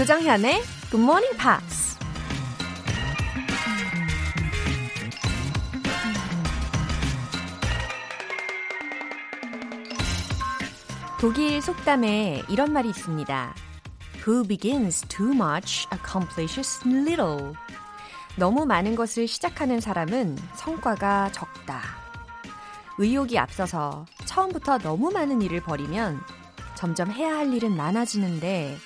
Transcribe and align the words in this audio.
조정현의 0.00 0.62
Good 0.90 0.96
Morning 0.96 1.36
Pops. 1.36 1.98
독일 11.20 11.60
속담에 11.60 12.44
이런 12.48 12.72
말이 12.72 12.88
있습니다. 12.88 13.54
Who 14.26 14.44
begins 14.44 15.02
too 15.08 15.34
much 15.34 15.86
accomplishes 15.92 16.80
little. 16.88 17.52
너무 18.36 18.64
많은 18.64 18.94
것을 18.94 19.28
시작하는 19.28 19.80
사람은 19.80 20.38
성과가 20.54 21.30
적다. 21.32 21.82
의욕이 22.96 23.38
앞서서 23.38 24.06
처음부터 24.24 24.78
너무 24.78 25.10
많은 25.10 25.42
일을 25.42 25.60
벌이면 25.60 26.22
점점 26.74 27.10
해야 27.10 27.36
할 27.36 27.52
일은 27.52 27.76
많아지는데 27.76 28.78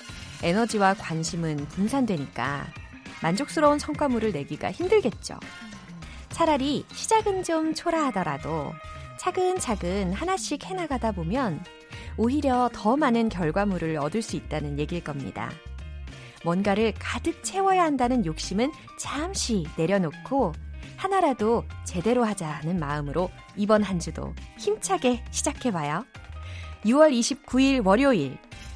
에너지와 0.45 0.93
관심은 0.95 1.57
분산되니까 1.69 2.66
만족스러운 3.23 3.79
성과물을 3.79 4.33
내기가 4.33 4.70
힘들겠죠. 4.70 5.39
차라리 6.29 6.84
시작은 6.93 7.43
좀 7.43 7.75
초라하더라도 7.75 8.73
차근차근 9.19 10.12
하나씩 10.12 10.62
해나가다 10.65 11.12
보면 11.12 11.65
오히려 12.19 12.69
더 12.75 12.95
많은 12.95 13.30
결과물을 13.30 13.97
얻을 13.97 14.20
수 14.20 14.37
있다는 14.37 14.79
얘기일 14.79 15.03
겁니다. 15.03 15.51
뭔가를 16.45 16.92
가득 16.98 17.42
채워야 17.42 17.83
한다는 17.83 18.27
욕심은 18.27 18.70
잠시 18.98 19.65
내려놓고 19.79 20.53
하나라도 20.97 21.65
제대로 21.84 22.23
하자는 22.23 22.79
마음으로 22.79 23.31
이번 23.56 23.83
한 23.83 23.98
주도 23.98 24.34
힘차게 24.58 25.25
시작해봐요. 25.31 26.05
6월 26.84 27.19
29일 27.19 27.86
월요일 27.86 28.36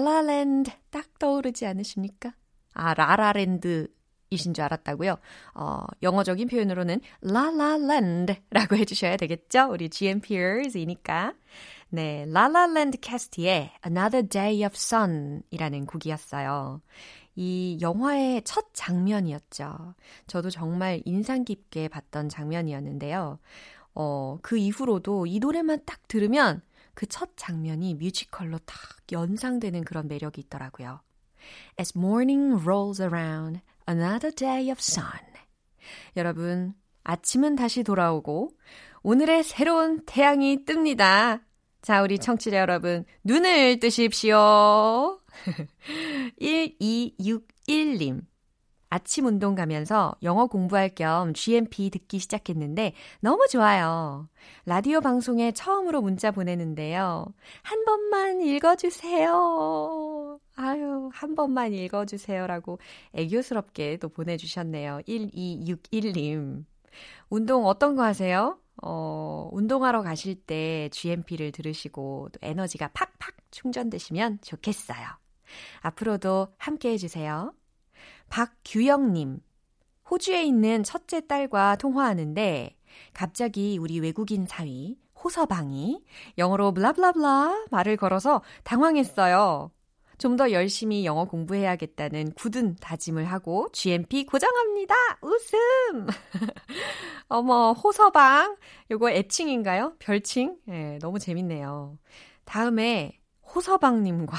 라라랜드 0.00 0.70
딱 0.90 1.18
떠오르지 1.18 1.66
않으십니까? 1.66 2.32
아, 2.72 2.94
라라랜드 2.94 3.88
이신 4.30 4.54
줄 4.54 4.64
알았다고요. 4.64 5.16
어, 5.54 5.80
영어적인 6.02 6.48
표현으로는 6.48 7.00
라라랜드라고 7.20 8.76
해주셔야 8.76 9.16
되겠죠? 9.16 9.68
우리 9.70 9.88
GMPers이니까. 9.90 11.34
네, 11.90 12.24
라라랜드 12.28 12.98
캐스트의 12.98 13.72
Another 13.84 14.28
Day 14.28 14.64
of 14.64 14.74
Sun이라는 14.74 15.86
곡이었어요. 15.86 16.80
이 17.34 17.78
영화의 17.80 18.42
첫 18.44 18.72
장면이었죠. 18.72 19.94
저도 20.26 20.50
정말 20.50 21.02
인상 21.04 21.44
깊게 21.44 21.88
봤던 21.88 22.28
장면이었는데요. 22.28 23.38
어, 23.94 24.38
그 24.42 24.56
이후로도 24.56 25.26
이 25.26 25.40
노래만 25.40 25.80
딱 25.84 26.06
들으면 26.06 26.62
그 27.00 27.06
첫 27.06 27.30
장면이 27.34 27.94
뮤지컬로 27.94 28.58
딱 28.66 28.76
연상되는 29.10 29.84
그런 29.84 30.06
매력이 30.06 30.42
있더라고요. 30.42 31.00
As 31.80 31.96
morning 31.96 32.62
rolls 32.62 33.00
around, 33.00 33.62
another 33.88 34.30
day 34.34 34.70
of 34.70 34.76
sun. 34.80 35.08
여러분, 36.16 36.74
아침은 37.04 37.56
다시 37.56 37.84
돌아오고 37.84 38.50
오늘의 39.02 39.44
새로운 39.44 40.04
태양이 40.04 40.66
뜹니다. 40.66 41.42
자, 41.80 42.02
우리 42.02 42.18
청취자 42.18 42.58
여러분, 42.58 43.06
눈을 43.24 43.80
뜨십시오. 43.80 45.20
1261님. 46.38 48.29
아침 48.90 49.26
운동 49.26 49.54
가면서 49.54 50.16
영어 50.24 50.46
공부할 50.46 50.90
겸 50.90 51.32
GMP 51.32 51.90
듣기 51.90 52.18
시작했는데 52.18 52.94
너무 53.20 53.46
좋아요. 53.48 54.28
라디오 54.66 55.00
방송에 55.00 55.52
처음으로 55.52 56.02
문자 56.02 56.32
보내는데요. 56.32 57.26
한 57.62 57.84
번만 57.84 58.40
읽어주세요. 58.40 60.40
아유, 60.56 61.08
한 61.12 61.36
번만 61.36 61.72
읽어주세요라고 61.72 62.80
애교스럽게 63.14 63.98
또 63.98 64.08
보내주셨네요. 64.08 65.02
1261님. 65.06 66.64
운동 67.30 67.66
어떤 67.66 67.94
거 67.94 68.02
하세요? 68.02 68.58
어, 68.82 69.48
운동하러 69.52 70.02
가실 70.02 70.34
때 70.34 70.88
GMP를 70.90 71.52
들으시고 71.52 72.30
또 72.32 72.38
에너지가 72.42 72.88
팍팍 72.88 73.36
충전되시면 73.52 74.40
좋겠어요. 74.42 75.06
앞으로도 75.82 76.48
함께 76.58 76.90
해주세요. 76.90 77.52
박규영님, 78.30 79.40
호주에 80.10 80.42
있는 80.44 80.82
첫째 80.82 81.26
딸과 81.26 81.76
통화하는데 81.76 82.76
갑자기 83.12 83.76
우리 83.78 84.00
외국인 84.00 84.46
사위 84.46 84.96
호서방이 85.22 86.02
영어로 86.38 86.72
블라블라블라 86.72 87.66
말을 87.70 87.96
걸어서 87.98 88.42
당황했어요. 88.64 89.70
좀 90.20 90.36
더 90.36 90.52
열심히 90.52 91.06
영어 91.06 91.24
공부해야겠다는 91.24 92.32
굳은 92.32 92.76
다짐을 92.76 93.24
하고 93.24 93.68
GMP 93.72 94.26
고정합니다. 94.26 94.94
웃음. 95.22 96.06
어머, 97.28 97.72
호서방. 97.72 98.56
요거 98.90 99.10
애칭인가요? 99.10 99.94
별칭? 99.98 100.56
예, 100.68 100.72
네, 100.72 100.98
너무 101.00 101.18
재밌네요. 101.18 101.98
다음에 102.44 103.18
호서방님과 103.54 104.36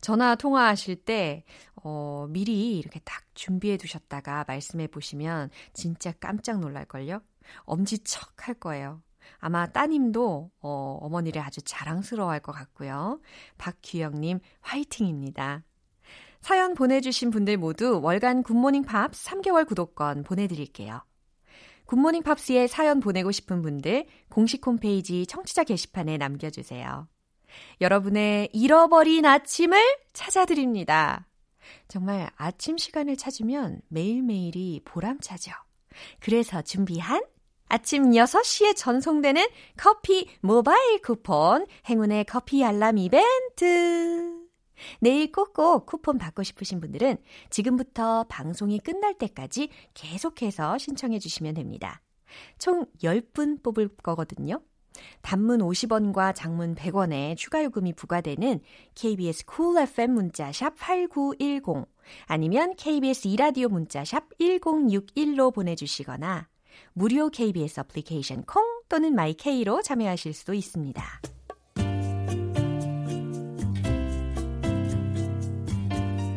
전화 0.00 0.36
통화하실 0.36 1.04
때, 1.04 1.44
어, 1.84 2.26
미리 2.30 2.78
이렇게 2.78 2.98
딱 3.00 3.22
준비해 3.34 3.76
두셨다가 3.76 4.44
말씀해 4.48 4.88
보시면 4.88 5.50
진짜 5.74 6.12
깜짝 6.18 6.58
놀랄걸요? 6.58 7.20
엄지척 7.64 8.48
할 8.48 8.54
거예요. 8.54 9.02
아마 9.38 9.66
따님도 9.66 10.50
어, 10.60 10.98
어머니를 11.02 11.42
아주 11.42 11.60
자랑스러워 11.62 12.30
할 12.30 12.40
것 12.40 12.52
같고요. 12.52 13.20
박규영님 13.58 14.40
화이팅입니다. 14.60 15.62
사연 16.40 16.74
보내주신 16.74 17.30
분들 17.30 17.56
모두 17.58 18.00
월간 18.02 18.42
굿모닝 18.42 18.82
팝스 18.84 19.30
3개월 19.30 19.66
구독권 19.66 20.24
보내드릴게요. 20.24 21.02
굿모닝 21.86 22.22
팝스에 22.22 22.66
사연 22.66 23.00
보내고 23.00 23.30
싶은 23.30 23.60
분들 23.62 24.06
공식 24.30 24.66
홈페이지 24.66 25.26
청취자 25.26 25.64
게시판에 25.64 26.16
남겨주세요. 26.16 27.08
여러분의 27.80 28.48
잃어버린 28.52 29.26
아침을 29.26 29.78
찾아드립니다. 30.12 31.26
정말 31.88 32.30
아침 32.36 32.78
시간을 32.78 33.16
찾으면 33.16 33.80
매일매일이 33.88 34.82
보람차죠. 34.84 35.52
그래서 36.20 36.62
준비한 36.62 37.22
아침 37.68 38.10
6시에 38.10 38.76
전송되는 38.76 39.46
커피 39.76 40.28
모바일 40.40 41.00
쿠폰 41.00 41.66
행운의 41.88 42.24
커피 42.26 42.64
알람 42.64 42.98
이벤트. 42.98 44.44
내일 45.00 45.30
꼭꼭 45.32 45.86
쿠폰 45.86 46.18
받고 46.18 46.42
싶으신 46.42 46.80
분들은 46.80 47.16
지금부터 47.50 48.24
방송이 48.28 48.78
끝날 48.78 49.14
때까지 49.14 49.70
계속해서 49.94 50.78
신청해 50.78 51.18
주시면 51.18 51.54
됩니다. 51.54 52.00
총 52.58 52.86
10분 53.02 53.62
뽑을 53.62 53.88
거거든요. 53.88 54.60
단문 55.22 55.60
50원과 55.60 56.34
장문 56.34 56.74
100원에 56.74 57.36
추가 57.36 57.62
요금이 57.64 57.94
부과되는 57.94 58.60
KBS 58.94 59.44
cool 59.54 59.82
FM 59.82 60.12
문자 60.12 60.52
샵 60.52 60.74
8910 60.78 61.86
아니면 62.26 62.74
KBS 62.76 63.28
이라디오 63.28 63.68
문자 63.68 64.04
샵 64.04 64.24
1061로 64.38 65.52
보내 65.54 65.74
주시거나 65.74 66.48
무료 66.92 67.28
KBS 67.28 67.80
어플리케이션 67.80 68.42
콩 68.44 68.62
또는 68.88 69.14
my 69.14 69.41
K로 69.41 69.82
참여하실 69.82 70.34
수도 70.34 70.54
있습니다. 70.54 71.02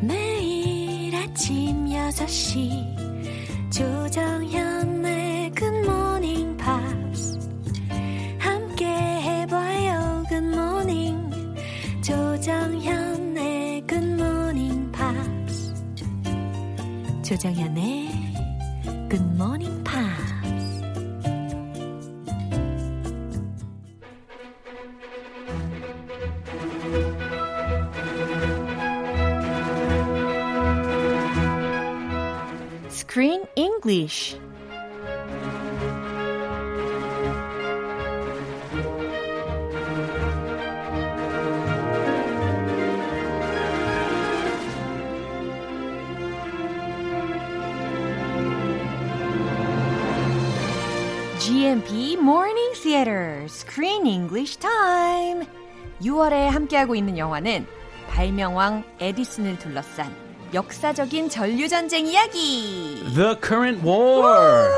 매일 0.02 1.14
아침 1.14 1.86
6시 1.86 3.08
조정현의 3.70 5.50
굿모 5.52 5.97
조정현의 12.48 13.86
굿모닝 13.86 14.90
팝스 14.90 15.74
조정현의 17.22 18.08
굿모닝 19.10 19.84
팝스 19.84 20.24
Screen 32.88 33.44
English. 33.56 34.47
6월에 56.02 56.46
함께하고 56.48 56.94
있는 56.94 57.18
영화는 57.18 57.66
발명왕 58.08 58.84
에디슨을 59.00 59.58
둘러싼 59.58 60.14
역사적인 60.54 61.28
전류전쟁 61.28 62.06
이야기. 62.06 63.02
The 63.14 63.34
Current 63.42 63.84
War. 63.86 64.70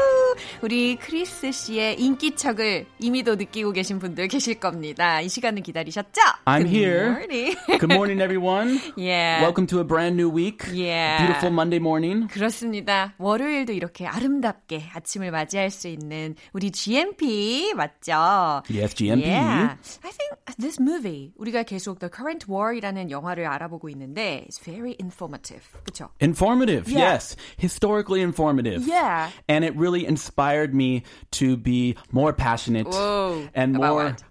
우리 0.63 0.97
크리스 0.97 1.53
씨의 1.53 2.01
인기척을 2.01 2.87
이미도 2.99 3.37
느끼고 3.37 3.73
계신 3.73 3.99
분들 3.99 4.29
계실 4.29 4.59
겁니다. 4.59 5.21
이 5.21 5.29
시간을 5.29 5.63
기다리셨죠? 5.63 6.21
I'm 6.47 6.63
Good 6.63 6.77
here. 6.77 7.07
Morning. 7.11 7.57
Good 7.79 7.93
morning, 7.93 8.23
everyone. 8.23 8.81
Yeah. 8.97 9.43
Welcome 9.43 9.67
to 9.69 9.81
a 9.81 9.85
brand 9.85 10.17
new 10.17 10.29
week. 10.29 10.65
Yeah. 10.73 11.19
Beautiful 11.19 11.53
Monday 11.53 11.79
morning. 11.79 12.27
그렇습니다. 12.29 13.15
월요일도 13.19 13.73
이렇게 13.73 14.07
아름답게 14.07 14.91
아침을 14.95 15.31
맞이할 15.31 15.71
수 15.71 15.89
있는 15.89 16.35
우리 16.53 16.71
GMP 16.71 17.75
맞죠? 17.75 18.63
Yes, 18.71 18.95
GMP. 18.95 19.29
Yeah. 19.29 19.77
I 20.03 20.11
think 20.11 20.30
this 20.60 20.80
movie 20.80 21.32
우리가 21.38 21.64
계속 21.64 22.00
The 22.00 22.10
Current 22.10 22.46
War이라는 22.50 23.12
영화를 23.12 23.46
알아보고 23.48 23.90
있는데 23.90 24.46
it's 24.48 24.60
very 24.60 24.96
informative. 25.00 25.64
그렇죠? 25.84 26.10
Informative, 26.22 26.88
Yeah. 26.90 27.14
yes. 27.14 27.36
Historically 27.58 28.22
informative. 28.22 28.86
Yeah. 28.88 29.30
And 29.48 29.66
it 29.66 29.76
really 29.76 30.06
inspired 30.06 30.74
me 30.74 31.04
to 31.32 31.58
be 31.58 31.96
more 32.12 32.34
passionate 32.34 32.88
Whoa. 32.88 33.48
and 33.54 33.76
About 33.76 33.88
more 33.94 34.04
what? 34.12 34.24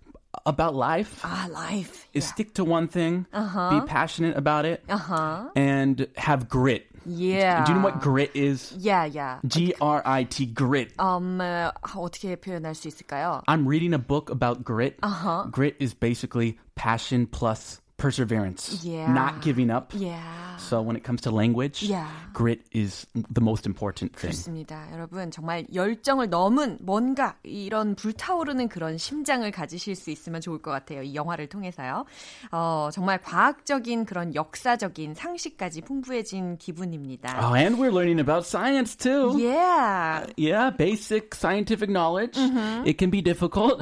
about 0.47 0.75
life. 0.75 1.21
Ah, 1.25 1.47
life. 1.51 2.07
Is 2.13 2.27
stick 2.27 2.55
to 2.55 2.65
one 2.65 2.89
thing, 2.89 3.27
be 3.33 3.81
passionate 3.87 4.37
about 4.37 4.65
it, 4.67 4.83
Uh-huh. 4.89 5.49
and 5.57 6.07
have 6.17 6.49
grit. 6.49 6.87
Yeah. 7.07 7.65
Do 7.65 7.73
you 7.73 7.79
know 7.79 7.85
what 7.85 8.01
grit 8.01 8.31
is? 8.35 8.73
Yeah, 8.79 9.05
yeah. 9.05 9.41
G 9.47 9.75
R 9.81 10.03
I 10.05 10.25
T, 10.25 10.47
grit. 10.47 10.93
Um, 10.99 11.39
어, 11.41 11.73
어떻게 11.97 12.37
표현할 12.37 12.75
수 12.75 12.89
있을까요? 12.89 13.43
I'm 13.47 13.67
reading 13.67 13.93
a 13.95 13.99
book 13.99 14.31
about 14.31 14.65
grit. 14.65 14.99
Uh-huh. 15.03 15.45
Grit 15.51 15.77
is 15.79 15.95
basically 15.95 16.59
passion 16.77 17.27
plus 17.27 17.81
perseverance, 18.00 18.82
Yeah. 18.84 19.12
not 19.12 19.42
giving 19.42 19.70
up. 19.70 19.94
Yeah. 19.94 20.18
So 20.58 20.82
when 20.82 20.96
it 20.98 21.04
comes 21.06 21.22
to 21.24 21.32
language, 21.32 21.84
Yeah. 21.84 22.08
grit 22.34 22.62
is 22.74 23.06
the 23.14 23.42
most 23.42 23.66
important 23.68 24.16
thing. 24.16 24.32
그렇습니다. 24.34 24.88
여러분 24.92 25.32
정말 25.32 25.66
열정을 25.74 26.30
넘은 26.30 26.80
뭔가 26.82 27.36
이런 27.44 27.96
불타오르는 27.96 28.68
그런 28.68 28.98
심장을 28.98 29.50
가지실 29.52 29.96
수 29.96 30.10
있으면 30.12 30.42
좋을 30.42 30.62
것 30.62 30.72
같아요. 30.72 31.02
이 31.02 31.16
영화를 31.16 31.48
통해서요. 31.48 32.06
어, 32.52 32.90
정말 32.92 33.22
과학적인 33.22 34.06
그런 34.06 34.36
역사적인 34.36 35.14
상식까지 35.16 35.82
풍부해진 35.82 36.58
기분입니다. 36.58 37.40
Oh, 37.42 37.56
and 37.56 37.78
we're 37.78 37.92
learning 37.92 38.20
about 38.20 38.46
science 38.46 38.96
too. 38.98 39.38
Yeah. 39.40 40.26
Yeah, 40.38 40.72
basic 40.76 41.36
scientific 41.36 41.90
knowledge. 41.90 42.36
Mm-hmm. 42.38 42.86
It 42.86 42.98
can 42.98 43.10
be 43.10 43.22
difficult, 43.22 43.80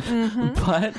but 0.66 0.94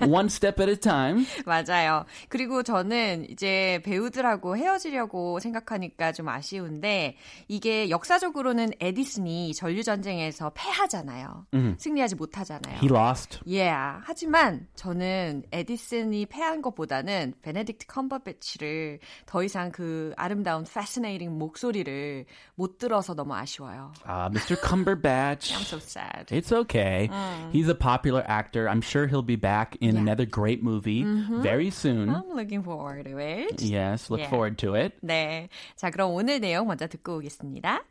one 0.00 0.28
step 0.28 0.58
at 0.60 0.68
a 0.68 0.76
time. 0.76 1.26
맞아요. 1.46 2.04
그리고 2.28 2.59
저는 2.62 3.28
이제 3.30 3.80
배우들하고 3.84 4.56
헤어지려고 4.56 5.38
생각하니까 5.40 6.12
좀 6.12 6.28
아쉬운데 6.28 7.16
이게 7.48 7.90
역사적으로는 7.90 8.70
에디슨이 8.80 9.54
전류 9.54 9.82
전쟁에서 9.82 10.50
패하잖아요. 10.54 11.46
승리하지 11.78 12.14
못하잖아요. 12.16 12.78
He 12.82 12.88
lost. 12.88 13.38
Yeah. 13.46 14.00
하지만 14.04 14.66
저는 14.74 15.44
에디슨이 15.52 16.26
패한 16.26 16.62
것보다는 16.62 17.34
베네딕트 17.42 17.86
컴버배치를 17.86 18.98
더 19.26 19.42
이상 19.42 19.70
그 19.70 20.12
아름다운 20.16 20.64
fascinating 20.66 21.36
목소리를 21.38 22.24
못 22.54 22.78
들어서 22.78 23.14
너무 23.14 23.34
아쉬워요. 23.34 23.92
Uh, 24.06 24.28
Mr. 24.30 24.56
Cumberbatch. 24.56 25.52
I'm 25.54 25.62
so 25.64 25.78
sad. 25.78 26.26
It's 26.30 26.52
okay. 26.52 27.08
He's 27.52 27.68
a 27.68 27.74
popular 27.74 28.24
actor. 28.26 28.68
I'm 28.68 28.80
sure 28.82 29.06
he'll 29.06 29.22
be 29.22 29.36
back 29.36 29.76
in 29.80 29.94
Yeah. 29.94 30.00
another 30.02 30.26
great 30.26 30.62
movie 30.62 31.04
very 31.42 31.70
soon. 31.70 32.08
I'm 32.10 32.28
looking 32.34 32.49
forward 32.63 33.05
to 33.05 33.17
it. 33.19 33.61
Yes, 33.61 34.09
look 34.09 34.21
Yeah. 34.21 34.29
forward 34.29 34.57
to 34.59 34.75
it. 34.75 34.93
네. 35.01 35.49
자, 35.75 35.89
그럼 35.89 36.11
오늘 36.13 36.39
내용 36.39 36.67
먼저 36.67 36.87
듣고 36.87 37.17
오겠습니다. 37.17 37.83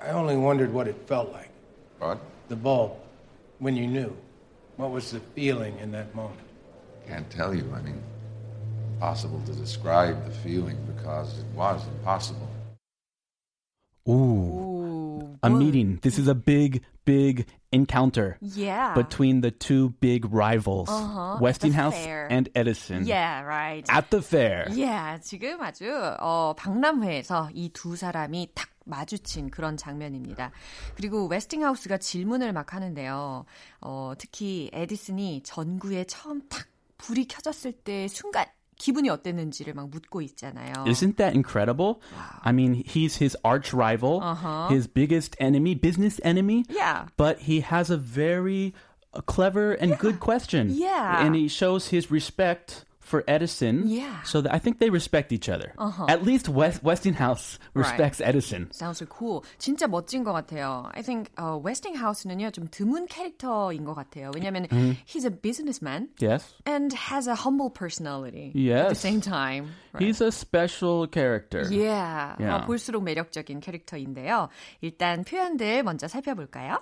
I 0.00 0.10
only 0.12 0.36
wondered 0.36 0.72
what 0.72 0.88
it 0.88 0.96
felt 1.06 1.32
like. 1.32 1.50
What? 1.98 2.18
The 2.48 2.56
bulb, 2.56 2.92
when 3.60 3.76
you 3.76 3.86
knew. 3.86 4.14
What 4.76 4.90
was 4.92 5.10
the 5.10 5.20
feeling 5.34 5.78
in 5.80 5.90
that 5.92 6.14
moment? 6.14 6.44
Can't 7.08 7.28
tell 7.30 7.54
you. 7.54 7.64
I 7.74 7.80
mean, 7.80 8.02
impossible 8.94 9.40
to 9.46 9.52
describe 9.54 10.24
the 10.26 10.32
feeling 10.44 10.76
because 10.86 11.38
it 11.38 11.46
was 11.56 11.80
impossible. 11.98 12.48
Ooh, 14.08 14.12
오, 14.12 14.79
A 15.43 15.49
뭘- 15.49 15.59
meeting. 15.63 15.99
This 16.01 16.19
is 16.19 16.27
a 16.29 16.35
big, 16.35 16.81
big 17.05 17.45
encounter 17.71 18.37
Yeah. 18.41 18.93
between 18.93 19.41
the 19.41 19.51
two 19.51 19.93
big 19.99 20.25
rivals, 20.31 20.89
Uh-huh, 20.89 21.39
Westinghouse 21.41 21.95
and 22.29 22.49
Edison, 22.53 23.05
Yeah, 23.07 23.41
right. 23.45 23.85
at 23.89 24.09
the 24.09 24.21
fair. 24.21 24.65
Yeah, 24.69 25.19
지금 25.21 25.61
아주 25.61 25.89
어, 26.19 26.53
박람회에서 26.57 27.49
이 27.53 27.69
두 27.73 27.95
사람이 27.95 28.49
탁 28.53 28.69
마주친 28.85 29.49
그런 29.51 29.77
장면입니다. 29.77 30.51
그리고 30.95 31.27
웨스팅하우스가 31.27 31.97
질문을 31.97 32.51
막 32.51 32.73
하는데요. 32.73 33.45
어, 33.81 34.13
특히 34.17 34.69
에디슨이 34.73 35.43
전구에 35.43 36.03
처음 36.05 36.41
탁 36.49 36.67
불이 36.97 37.27
켜졌을 37.27 37.71
때 37.71 38.07
순간 38.07 38.45
기분이 38.80 39.08
어땠는지를 39.08 39.74
막 39.74 39.88
묻고 39.88 40.20
있잖아요. 40.22 40.84
Isn't 40.86 41.16
that 41.16 41.34
incredible? 41.34 42.00
I 42.44 42.52
mean, 42.52 42.74
he's 42.74 43.16
his 43.16 43.36
arch 43.42 43.72
rival, 43.72 44.20
his 44.68 44.86
biggest 44.86 45.34
enemy, 45.40 45.74
business 45.74 46.20
enemy. 46.22 46.64
Uh-huh. 46.68 46.76
Yeah. 46.76 47.06
But 47.16 47.48
he 47.48 47.60
has 47.60 47.90
a 47.90 47.96
very 47.96 48.74
uh, 49.14 49.22
clever 49.22 49.72
and 49.72 49.98
good 49.98 50.20
question. 50.20 50.68
Yeah. 50.70 51.24
And 51.24 51.34
he 51.34 51.48
shows 51.48 51.88
his 51.88 52.10
respect 52.10 52.84
for 53.10 53.22
Edison. 53.28 53.86
Yeah. 53.86 54.02
Uh-huh. 54.06 54.24
So 54.26 54.40
that 54.40 54.52
I 54.52 54.58
think 54.58 54.80
they 54.80 54.90
respect 54.90 55.30
each 55.32 55.48
other. 55.48 55.72
At 56.08 56.24
least 56.24 56.48
West, 56.48 56.82
Westinghouse 56.82 57.56
respects 57.72 58.20
Edison. 58.20 58.66
Sounds 58.72 58.98
so 58.98 59.06
cool. 59.06 59.44
진짜 59.60 59.86
멋진 59.86 60.24
것 60.24 60.32
같아요. 60.32 60.90
I 60.92 61.02
think 61.02 61.30
어, 61.38 61.62
웨스팅하우스는요 61.62 62.50
좀 62.50 62.66
드문 62.66 63.06
캐릭터인 63.06 63.84
것 63.84 63.94
같아요. 63.94 64.32
왜냐하면 64.34 64.66
he's 65.06 65.24
a 65.24 65.30
businessman 65.30 66.08
Yes. 66.18 66.52
and 66.66 66.92
has 66.94 67.28
a 67.28 67.36
humble 67.36 67.70
personality 67.70 68.48
at 68.48 68.54
the 68.54 68.60
Yes. 68.60 68.98
same 68.98 69.20
time. 69.20 69.70
Right. 69.92 70.02
He's 70.02 70.20
a 70.20 70.32
special 70.32 71.06
character. 71.06 71.62
Yeah. 71.70 72.34
Yeah. 72.40 72.58
어, 72.58 72.66
볼수록 72.66 73.04
매력적인 73.04 73.60
캐릭터인데요. 73.60 74.48
일단 74.82 75.22
표현들 75.22 75.84
먼저 75.84 76.08
살펴볼까요? 76.08 76.80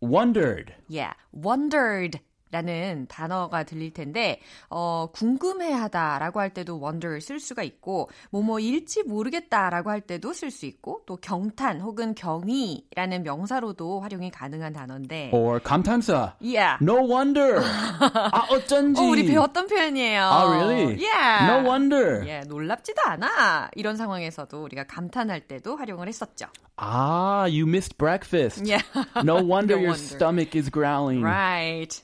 Wondered. 0.00 0.74
Yeah, 0.88 1.14
wondered. 1.32 2.18
라는 2.51 3.07
단어가 3.09 3.63
들릴 3.63 3.91
텐데 3.93 4.39
어, 4.69 5.09
궁금해하다 5.13 6.19
라고 6.19 6.39
할 6.39 6.53
때도 6.53 6.79
wonder 6.81 7.19
쓸 7.21 7.39
수가 7.39 7.63
있고 7.63 8.09
뭐뭐 8.31 8.59
일지 8.59 9.03
모르겠다 9.03 9.69
라고 9.69 9.89
할 9.89 10.01
때도 10.01 10.33
쓸 10.33 10.51
수 10.51 10.65
있고 10.65 11.01
또 11.05 11.17
경탄 11.17 11.81
혹은 11.81 12.15
경의라는 12.15 13.23
명사로도 13.23 13.99
활용이 14.01 14.31
가능한 14.31 14.73
단어인데 14.73 15.31
Or 15.33 15.59
감탄사. 15.59 16.35
Yeah. 16.41 16.77
No 16.81 17.01
wonder. 17.05 17.59
아, 17.61 18.47
어쩐지. 18.49 19.01
어, 19.03 19.05
우리 19.05 19.25
배웠던 19.25 19.67
표현이에요. 19.67 20.21
Ah, 20.21 20.45
really? 20.49 20.97
Yeah. 21.03 21.45
No 21.51 21.69
wonder. 21.69 22.23
예, 22.27 22.41
놀랍지도 22.47 23.01
않아. 23.05 23.69
이런 23.75 23.97
상황에서도 23.97 24.63
우리가 24.63 24.85
감탄할 24.85 25.41
때도 25.47 25.75
활용을 25.75 26.07
했었죠. 26.07 26.47
Ah, 26.79 27.45
you 27.49 27.65
missed 27.67 27.97
breakfast. 27.97 28.63
Yeah. 28.65 28.83
No 29.23 29.35
wonder 29.43 29.75
No 29.75 29.81
your 29.81 29.91
wonder. 29.97 30.15
stomach 30.15 30.55
is 30.55 30.69
growling. 30.71 31.21
Right. 31.23 32.01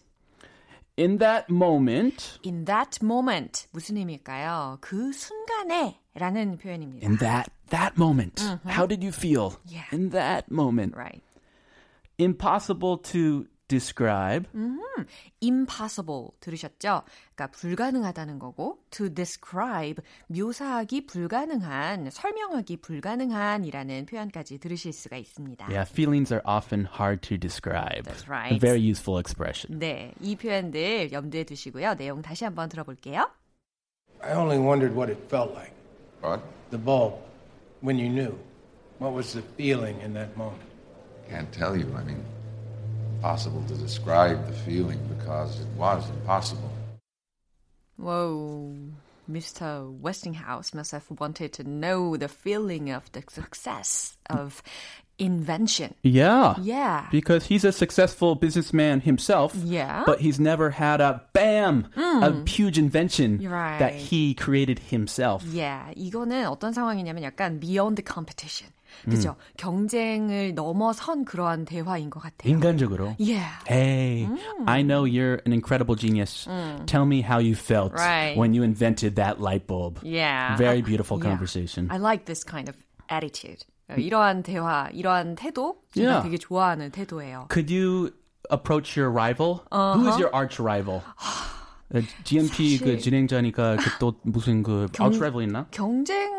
In 0.97 1.19
that 1.19 1.49
moment, 1.49 2.41
In 2.43 2.65
that 2.65 2.99
moment 3.05 3.69
무슨 3.73 3.97
의미일까요? 3.97 4.79
그 4.81 5.13
순간에 5.13 6.01
라는 6.15 6.59
표현입니다. 6.59 7.07
in 7.07 7.19
that 7.19 7.53
that 7.71 7.97
moment. 7.97 8.43
Mm-hmm. 8.43 8.69
How 8.69 8.87
did 8.87 9.05
you 9.05 9.13
feel 9.13 9.61
yeah. 9.65 9.85
in 9.93 10.11
that 10.11 10.51
moment? 10.51 10.97
Right. 10.97 11.23
Impossible 12.19 12.99
to 13.15 13.47
describe. 13.68 14.48
Mm-hmm. 14.56 15.06
impossible 15.42 16.32
들으셨죠? 16.40 17.04
그러니까 17.36 17.48
불가능하다는 17.52 18.40
거고 18.40 18.80
to 18.92 19.10
describe 19.10 20.04
묘사하기 20.28 21.06
불가능한, 21.08 22.10
설명하기 22.12 22.78
불가능한이라는 22.78 24.06
표현까지 24.06 24.60
들으실 24.60 24.94
수가 24.94 25.18
있습니다. 25.18 25.68
Yeah, 25.70 25.90
feelings 25.90 26.32
are 26.32 26.44
often 26.46 26.86
hard 26.86 27.22
to 27.28 27.38
describe. 27.38 28.04
That's 28.04 28.30
right. 28.30 28.54
A 28.54 28.60
very 28.60 28.80
useful 28.80 29.20
expression. 29.20 29.80
네, 29.80 30.14
이 30.22 30.36
표현들 30.36 31.12
염두에 31.12 31.44
두시고요. 31.44 31.96
내용 31.96 32.22
다시 32.22 32.44
한번 32.46 32.70
들어볼게요. 32.70 33.30
I 34.22 34.34
only 34.36 34.58
wondered 34.58 34.96
what 34.96 35.12
it 35.12 35.20
felt 35.30 35.52
like. 35.54 35.74
What? 36.22 36.42
The 36.72 36.78
bulb, 36.80 37.20
when 37.82 38.00
you 38.00 38.08
knew. 38.10 38.38
What 39.00 39.14
was 39.14 39.34
the 39.34 39.44
feeling 39.58 40.00
in 40.00 40.14
that 40.14 40.38
moment? 40.38 40.64
Can't 41.30 41.52
tell 41.52 41.76
you. 41.76 41.92
I 41.98 42.04
mean, 42.04 42.24
impossible 43.23 43.63
to 43.69 43.75
describe 43.75 44.47
the 44.47 44.53
feeling 44.53 44.99
because 45.09 45.61
it 45.61 45.67
was 45.77 46.09
impossible. 46.11 46.71
Whoa. 47.97 48.75
Mr. 49.31 49.93
Westinghouse 50.01 50.73
must 50.73 50.93
have 50.93 51.05
wanted 51.19 51.53
to 51.55 51.65
know 51.65 52.17
the 52.17 52.29
feeling 52.29 52.91
of 52.91 53.11
the 53.13 53.23
success 53.29 54.17
of 54.31 54.63
invention. 55.19 55.93
Yeah. 56.03 56.55
Yeah. 56.63 57.09
Because 57.11 57.47
he's 57.47 57.65
a 57.65 57.73
successful 57.73 58.37
businessman 58.37 59.01
himself. 59.01 59.55
Yeah. 59.55 60.05
But 60.07 60.21
he's 60.21 60.41
never 60.41 60.71
had 60.71 61.01
a 61.03 61.21
bam, 61.35 61.89
Mm. 61.97 62.23
a 62.47 62.49
huge 62.49 62.79
invention 62.79 63.39
Right. 63.43 63.79
that 63.81 63.95
he 63.95 64.33
created 64.33 64.79
himself. 64.89 65.45
Yeah, 65.45 65.93
이거는 65.97 66.47
어떤 66.47 66.73
상황이냐면 66.73 67.25
약간 67.25 67.59
beyond 67.61 68.01
competition. 68.07 68.69
그죠? 69.06 69.36
경쟁을 69.58 70.54
넘어선 70.56 71.26
그러한 71.26 71.66
대화인 71.66 72.10
것 72.10 72.20
같아요. 72.22 72.50
인간적으로. 72.52 73.16
Yeah. 73.20 73.50
Hey, 73.68 74.28
I 74.66 74.82
know 74.84 75.04
you're 75.06 75.42
an 75.46 75.52
incredible 75.54 75.96
genius. 75.96 76.48
Tell 76.86 77.06
me 77.06 77.22
how 77.22 77.40
you 77.40 77.54
felt 77.56 77.94
Right. 77.94 78.38
when 78.38 78.54
you 78.54 78.64
invented 78.64 79.16
that 79.16 79.40
light 79.42 79.68
bulb. 79.68 80.00
Yeah. 80.04 80.56
Very 80.58 80.82
beautiful 80.82 81.18
Yeah. 81.18 81.30
conversation. 81.30 81.90
I 81.92 81.98
like 81.98 82.26
this 82.26 82.44
kind 82.46 82.70
of 82.70 82.78
attitude. 83.10 83.66
이러한 83.90 84.44
대화, 84.44 84.90
이러한 84.94 85.36
태도 85.36 85.76
제가 85.94 86.08
Yeah. 86.08 86.24
되게 86.24 86.38
좋아하는 86.38 86.90
태도예요. 86.92 87.48
Could 87.52 87.70
you 87.74 88.12
approach 88.52 88.98
your 89.00 89.12
rival? 89.12 89.62
Who 89.72 90.08
is 90.08 90.18
your 90.18 90.32
arch 90.34 90.60
rival? 90.60 91.02
어, 91.94 92.00
GMP 92.24 92.80
그 92.80 92.86
사실- 92.98 93.00
진행자니까 93.00 93.76
그 93.76 93.84
또 94.00 94.16
무슨 94.24 94.64
그 94.64 94.88
경- 94.94 95.08
arch 95.08 95.20
rival 95.20 95.44
있나? 95.46 95.68
경쟁 95.70 96.32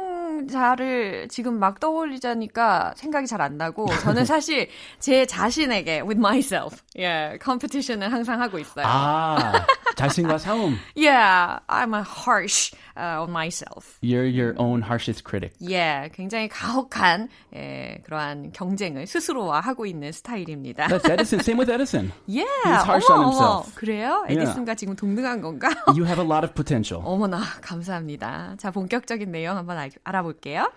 자를 0.49 1.29
지금 1.29 1.59
막 1.59 1.81
떠올리자니까 1.81 2.95
생각이 2.97 3.27
잘 3.27 3.41
안 3.41 3.57
나고 3.59 3.87
저는 4.03 4.25
사실 4.27 4.69
제 4.99 5.27
자신에게 5.27 6.01
with 6.03 6.19
myself, 6.19 6.81
예, 6.99 7.39
competition을 7.43 8.13
항상 8.13 8.41
하고 8.41 8.59
있어요. 8.59 8.87
아, 8.87 9.53
자신과 9.97 10.39
싸움. 10.39 10.77
Yeah, 10.97 11.59
I'm 11.69 11.95
a 11.95 12.03
harsh 12.03 12.73
uh, 12.97 13.23
on 13.23 13.31
myself. 13.31 13.99
You're 14.03 14.27
your 14.27 14.55
own 14.59 14.83
harshest 14.83 15.25
critic. 15.25 15.53
예, 15.63 16.11
굉장히 16.15 16.49
가혹한 16.49 17.29
예, 17.55 18.01
그러한 18.05 18.53
경쟁을 18.53 19.07
스스로와 19.07 19.61
하고 19.61 19.87
있는 19.87 20.13
스타일입니다. 20.13 20.87
That's 20.89 21.09
Edison. 21.11 21.41
Same 21.41 21.59
with 21.59 21.71
Edison. 21.71 22.13
Yeah, 22.27 22.47
He's 22.65 22.85
harsh 22.85 23.07
어머, 23.11 23.15
on 23.15 23.21
어머, 23.21 23.29
himself. 23.31 23.75
그래요? 23.75 24.25
Yeah. 24.29 24.43
에디슨과 24.43 24.75
지금 24.77 24.97
동등한 24.97 25.41
건가? 25.41 25.69
You 25.89 26.05
have 26.05 26.19
a 26.19 26.27
lot 26.27 26.45
of 26.45 26.55
potential. 26.55 27.03
어머나, 27.07 27.41
감사합니다. 27.63 28.57
자, 28.59 28.71
본격적인 28.71 29.31
내용 29.31 29.57
한번 29.57 29.79
알, 29.79 29.91
알아볼게요. 30.05 30.71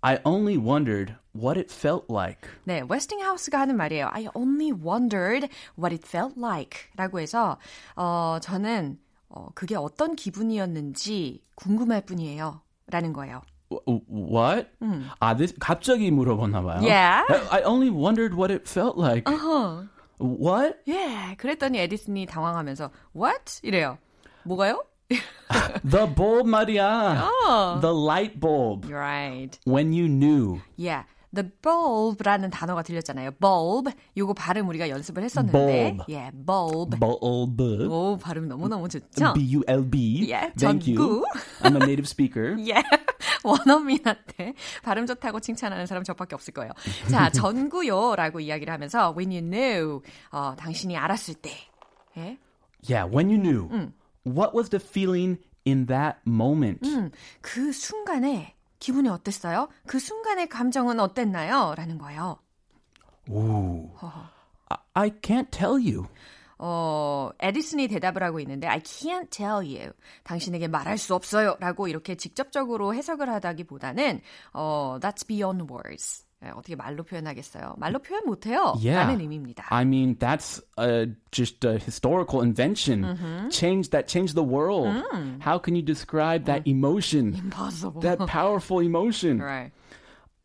I 0.00 0.18
only 0.24 0.56
wondered 0.56 1.16
what 1.34 1.58
it 1.58 1.72
felt 1.74 2.06
like. 2.08 2.48
네, 2.64 2.82
웨스팅하우스가 2.88 3.58
하는 3.58 3.76
말이에요. 3.76 4.08
I 4.12 4.28
only 4.34 4.70
wondered 4.70 5.48
what 5.76 5.92
it 5.92 6.06
felt 6.06 6.38
like 6.38 6.86
라고 6.96 7.18
해서 7.18 7.58
어, 7.96 8.38
저는 8.40 8.98
어, 9.28 9.48
그게 9.54 9.76
어떤 9.76 10.16
기분이었는지 10.16 11.42
궁금할 11.54 12.02
뿐이에요. 12.02 12.62
라는 12.86 13.12
거예요. 13.12 13.42
What? 13.86 14.68
아, 15.20 15.36
this 15.36 15.54
갑자기 15.60 16.10
물어봤나 16.10 16.62
봐요. 16.62 16.80
Yeah. 16.80 17.24
I 17.50 17.62
only 17.64 17.90
wondered 17.90 18.34
what 18.34 18.50
it 18.50 18.64
felt 18.66 18.98
like. 18.98 19.30
어허. 19.30 19.84
What? 20.20 20.78
예, 20.88 21.34
그랬더니 21.36 21.78
에디슨이 21.78 22.26
당황하면서 22.26 22.90
What? 23.14 23.60
이래요. 23.62 23.98
뭐가요? 24.44 24.84
The 25.88 26.06
bulb 26.14 26.48
말이야. 26.48 27.30
The 27.80 27.94
light 27.94 28.40
bulb. 28.40 28.90
Right. 28.90 29.58
When 29.66 29.92
you 29.92 30.08
knew. 30.08 30.60
Yeah. 30.78 31.04
The 31.34 31.50
bulb라는 31.62 32.50
단어가 32.50 32.82
들렸잖아요. 32.82 33.32
bulb. 33.32 33.90
요거 34.16 34.34
발음 34.34 34.68
우리가 34.68 34.88
연습을 34.88 35.22
했었는데. 35.24 35.94
Bulb. 35.96 36.04
예, 36.12 36.30
bulb. 36.32 36.98
Bulb. 36.98 37.86
오, 37.88 38.16
발음 38.16 38.48
너무너무 38.48 38.88
좋죠? 38.88 39.34
B-U-L-B. 39.34 40.26
Yeah, 40.32 40.52
Thank 40.56 40.94
전구. 40.94 41.02
you. 41.02 41.24
I'm 41.62 41.74
a 41.76 41.84
native 41.84 42.06
speaker. 42.06 42.56
예. 42.66 42.82
원어민한테 43.44 44.54
발음 44.82 45.06
좋다고 45.06 45.40
칭찬하는 45.40 45.86
사람 45.86 46.02
저밖에 46.04 46.34
없을 46.34 46.54
거예요. 46.54 46.72
자, 47.10 47.30
전구요라고 47.30 48.40
이야기를 48.40 48.72
하면서 48.72 49.14
when 49.16 49.30
you 49.30 49.40
knew 49.42 50.00
어, 50.30 50.54
당신이 50.56 50.96
알았을 50.96 51.34
때. 51.34 51.50
예? 52.16 52.38
Yeah, 52.88 53.06
when 53.12 53.28
you 53.28 53.38
knew. 53.38 53.90
What 54.24 54.54
was 54.54 54.70
the 54.70 54.80
feeling 54.82 55.38
in 55.66 55.86
that 55.86 56.18
moment? 56.26 56.80
음, 56.88 57.10
그 57.40 57.72
순간에 57.72 58.54
기분이 58.78 59.08
어땠어요? 59.08 59.68
그 59.86 59.98
순간의 59.98 60.48
감정은 60.48 61.00
어땠나요? 61.00 61.74
라는 61.76 61.98
거예요. 61.98 62.38
Ooh. 63.30 63.90
I, 64.68 64.78
I 64.94 65.10
can't 65.20 65.50
tell 65.50 65.74
you. 65.74 66.06
어, 66.58 67.30
에디슨이 67.38 67.88
대답을 67.88 68.22
하고 68.22 68.40
있는데 68.40 68.66
I 68.66 68.80
can't 68.80 69.30
tell 69.30 69.58
you. 69.58 69.92
당신에게 70.24 70.68
말할 70.68 70.98
수 70.98 71.14
없어요. 71.14 71.56
라고 71.60 71.88
이렇게 71.88 72.16
직접적으로 72.16 72.94
해석을 72.94 73.28
하다기보다는 73.28 74.20
어, 74.52 74.98
that's 75.00 75.26
beyond 75.26 75.72
words. 75.72 76.27
예, 76.44 76.50
어떻게 76.50 76.76
말로 76.76 77.02
표현하겠어요? 77.02 77.74
말로 77.78 77.98
표현 77.98 78.24
못해요. 78.24 78.74
Yeah. 78.76 78.94
라는 78.98 79.20
의미입니다. 79.20 79.66
I 79.70 79.82
mean, 79.84 80.16
that's 80.18 80.60
uh, 80.78 81.06
just 81.32 81.64
a 81.64 81.78
historical 81.78 82.42
invention. 82.42 83.50
Change 83.50 83.90
that 83.90 84.06
changed 84.06 84.36
the 84.36 84.44
world. 84.44 84.86
How 85.40 85.58
can 85.58 85.74
you 85.74 85.82
describe 85.82 86.44
that 86.44 86.62
emotion? 86.66 87.34
Impossible. 87.34 88.00
That 88.02 88.18
powerful 88.28 88.78
emotion. 88.80 89.40
right. 89.42 89.72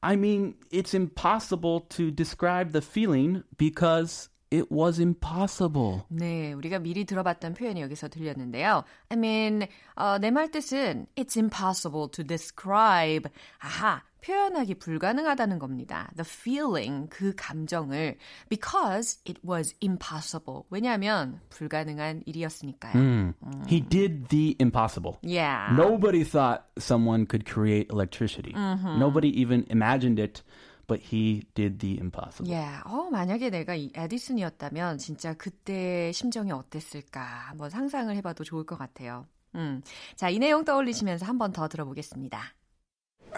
I 0.01 0.15
mean, 0.17 0.55
it's 0.71 0.93
impossible 0.93 1.81
to 1.95 2.11
describe 2.11 2.73
the 2.73 2.81
feeling 2.81 3.43
because 3.57 4.29
it 4.51 4.69
was 4.69 4.99
impossible. 4.99 6.03
네, 6.09 6.53
우리가 6.53 6.79
미리 6.79 7.05
들어봤던 7.05 7.53
표현이 7.53 7.81
여기서 7.81 8.09
들렸는데요. 8.09 8.83
I 9.09 9.17
mean, 9.17 9.67
어, 9.95 10.17
내말 10.19 10.51
뜻은 10.51 11.07
it's 11.15 11.37
impossible 11.37 12.09
to 12.11 12.23
describe. 12.23 13.29
아하, 13.59 14.01
표현하기 14.23 14.75
불가능하다는 14.75 15.59
겁니다. 15.59 16.09
The 16.15 16.25
feeling, 16.25 17.09
그 17.09 17.33
감정을 17.35 18.17
because 18.49 19.19
it 19.27 19.39
was 19.45 19.75
impossible. 19.83 20.63
왜냐하면 20.69 21.41
불가능한 21.49 22.23
일이었으니까요. 22.25 23.33
He 23.67 23.81
did 23.81 24.27
the 24.29 24.55
impossible. 24.59 25.17
Yeah. 25.23 25.73
Nobody 25.75 26.23
thought 26.23 26.63
someone 26.79 27.25
could 27.27 27.45
create 27.45 27.87
electricity. 27.91 28.53
Nobody 28.55 29.29
even 29.29 29.65
imagined 29.69 30.19
it, 30.19 30.41
but 30.87 30.99
he 31.11 31.43
did 31.55 31.79
the 31.79 31.99
impossible. 31.99 32.49
Yeah. 32.49 32.81
어, 32.85 33.09
만약에 33.11 33.49
내가 33.49 33.75
이 33.75 33.91
에디슨이었다면 33.93 34.97
진짜 34.99 35.33
그때 35.33 36.11
심정이 36.13 36.51
어땠을까 36.51 37.21
한번 37.49 37.69
상상을 37.69 38.15
해봐도 38.15 38.43
좋을 38.43 38.65
것 38.65 38.77
같아요. 38.77 39.27
음. 39.55 39.81
자, 40.15 40.29
이 40.29 40.39
내용 40.39 40.63
떠올리시면서 40.65 41.25
한 41.25 41.37
번 41.37 41.51
더 41.51 41.67
들어보겠습니다. 41.67 42.39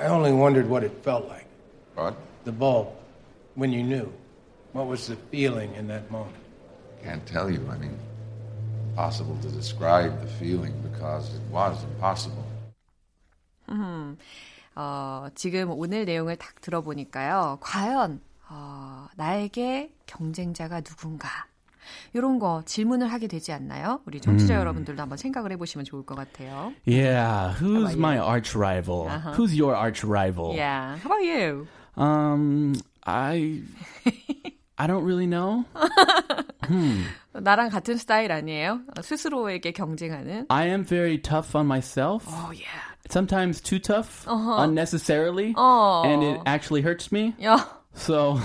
I 0.01 0.07
only 0.07 0.33
wondered 0.33 0.67
what 0.67 0.83
it 0.83 0.93
felt 1.05 1.29
like. 1.29 1.45
What? 1.95 2.17
The 2.45 2.53
bulb, 2.53 2.89
when 3.55 3.71
you 3.71 3.83
knew. 3.83 4.11
What 4.73 4.87
was 4.87 5.07
the 5.07 5.17
feeling 5.31 5.75
in 5.75 5.89
that 5.89 6.11
moment? 6.11 6.41
Can't 7.05 7.25
tell 7.27 7.51
you. 7.51 7.61
I 7.71 7.77
mean, 7.77 7.99
impossible 8.89 9.37
to 9.43 9.49
describe 9.49 10.23
the 10.23 10.27
feeling 10.27 10.73
because 10.81 11.35
it 11.35 11.43
was 11.53 11.77
impossible. 11.85 12.45
어, 14.75 15.29
지금 15.35 15.71
오늘 15.71 16.07
내용을 16.07 16.37
딱 16.37 16.61
들어보니까요. 16.63 17.59
과연 17.61 18.21
어, 18.49 19.07
나에게 19.17 19.93
경쟁자가 20.07 20.81
누군가? 20.81 21.29
이런 22.14 22.40
거 22.40 22.62
질문을 22.66 23.08
하게 23.12 23.28
되지 23.28 23.52
않나요? 23.52 24.02
우리 24.06 24.20
청취자 24.22 24.56
여러분들도 24.56 25.02
한번 25.02 25.18
생각을 25.18 25.52
해보시면 25.54 25.86
좋을 25.86 26.06
것 26.06 26.16
같아요. 26.16 26.74
Yeah, 26.88 27.56
who's 27.60 27.96
my 27.98 28.18
arch 28.20 28.56
rival? 28.58 29.08
Who's 29.38 29.54
your 29.58 29.76
arch 29.76 30.04
rival? 30.06 30.56
Yeah. 30.56 30.98
How 30.98 31.10
about 31.12 31.24
you? 31.26 31.68
Um, 31.98 32.74
I 33.06 33.62
I 34.78 34.88
don't 34.88 35.04
really 35.06 35.28
know. 35.28 35.66
나랑 37.34 37.70
같은 37.70 37.98
스타일 37.98 38.32
아니에요? 38.32 38.82
어, 38.98 39.02
스스로에게 39.02 39.72
경쟁하는. 39.72 40.46
I 40.50 40.68
am 40.68 40.84
very 40.86 41.18
tough 41.22 41.56
on 41.56 41.66
myself. 41.68 42.26
Oh 42.28 42.52
yeah. 42.52 42.96
sometimes 43.10 43.62
too 43.62 43.78
tough 43.80 44.26
Uh-huh. 44.28 44.64
unnecessarily, 44.64 45.54
어. 45.56 46.04
and 46.06 46.24
it 46.24 46.42
actually 46.48 46.82
hurts 46.82 47.12
me. 47.12 47.36
야, 47.44 47.60
So 47.94 48.40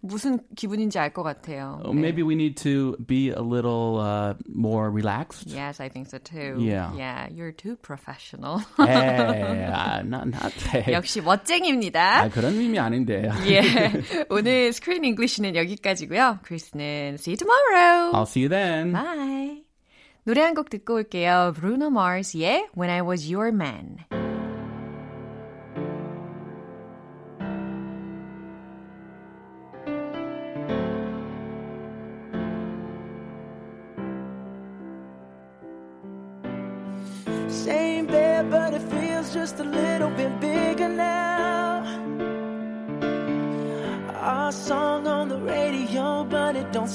무슨 0.00 0.38
기분인지 0.54 0.98
알 0.98 1.12
것 1.12 1.22
같아요. 1.24 1.80
네. 1.84 1.92
maybe 1.92 2.22
we 2.22 2.34
need 2.34 2.56
to 2.62 2.96
be 3.04 3.30
a 3.30 3.42
little 3.42 3.98
uh, 3.98 4.34
more 4.48 4.90
relaxed. 4.90 5.48
Yes, 5.50 5.80
I 5.80 5.88
think 5.88 6.06
so 6.08 6.18
too. 6.18 6.56
Yeah. 6.62 6.92
Yeah, 6.94 7.26
you're 7.34 7.50
too 7.52 7.74
professional. 7.82 8.62
Hey, 8.78 9.64
uh, 9.66 10.02
not 10.02 10.28
not 10.28 10.52
hey. 10.70 10.92
역시 10.94 11.20
멋쟁입니다. 11.20 12.22
아, 12.22 12.28
그런 12.30 12.54
의미 12.54 12.78
아닌데. 12.78 13.28
예. 13.48 13.64
오늘 14.30 14.72
스크린 14.72 15.02
잉글리시는 15.04 15.56
여기까지고요. 15.56 16.38
크리스는 16.42 17.16
see 17.18 17.32
you 17.32 17.36
tomorrow. 17.36 18.12
I'll 18.14 18.26
see 18.26 18.42
you 18.42 18.48
then. 18.48 18.92
Bye. 18.92 19.64
노래 20.24 20.42
한 20.42 20.54
곡 20.54 20.68
듣고 20.70 20.94
올게요. 20.94 21.54
Bruno 21.56 21.88
Mars의 21.90 22.68
When 22.76 22.90
I 22.90 23.00
Was 23.02 23.26
Your 23.32 23.48
Man. 23.50 24.04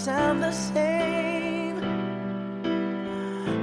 Sound 0.03 0.43
the 0.43 0.51
same. 0.51 1.77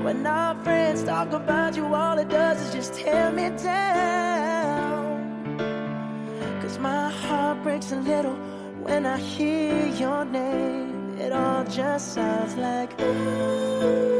When 0.03 0.27
our 0.27 0.55
friends 0.65 1.05
talk 1.05 1.33
about 1.35 1.77
you, 1.77 1.85
all 1.95 2.17
it 2.19 2.31
does 2.31 2.59
is 2.63 2.73
just 2.73 2.95
tear 2.95 3.31
me 3.31 3.51
down. 3.63 5.21
Cause 6.63 6.79
my 6.79 7.11
heart 7.11 7.63
breaks 7.63 7.93
a 7.93 7.97
little 7.97 8.37
when 8.87 9.05
I 9.05 9.19
hear 9.19 9.87
your 9.89 10.25
name. 10.25 11.19
It 11.19 11.31
all 11.33 11.65
just 11.65 12.15
sounds 12.15 12.57
like 12.57 12.97
Mm, 12.97 14.20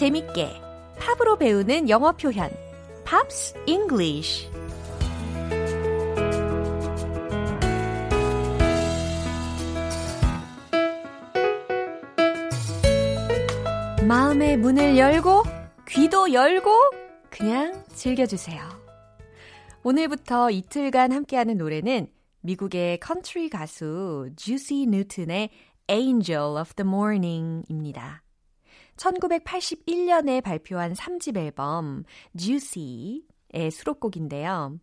재밌게 0.00 0.48
팝으로 0.98 1.36
배우는 1.36 1.90
영어 1.90 2.12
표현 2.12 2.50
Pops 3.04 3.52
English 3.66 4.48
마음의 14.08 14.56
문을 14.56 14.96
열고 14.96 15.42
귀도 15.86 16.32
열고 16.32 16.70
그냥 17.28 17.84
즐겨주세요. 17.94 18.62
오늘부터 19.82 20.50
이틀간 20.50 21.12
함께하는 21.12 21.58
노래는 21.58 22.06
미국의 22.40 23.00
컨트리 23.00 23.50
가수 23.50 24.30
Juice 24.36 24.86
Newton의 24.86 25.50
Angel 25.90 26.56
of 26.58 26.72
the 26.72 26.88
Morning입니다. 26.88 28.22
1981년에 29.00 30.42
발표한 30.42 30.92
3집 30.92 31.38
앨범 31.38 32.04
Juicy의 32.36 33.70
수록곡인데요. 33.72 34.78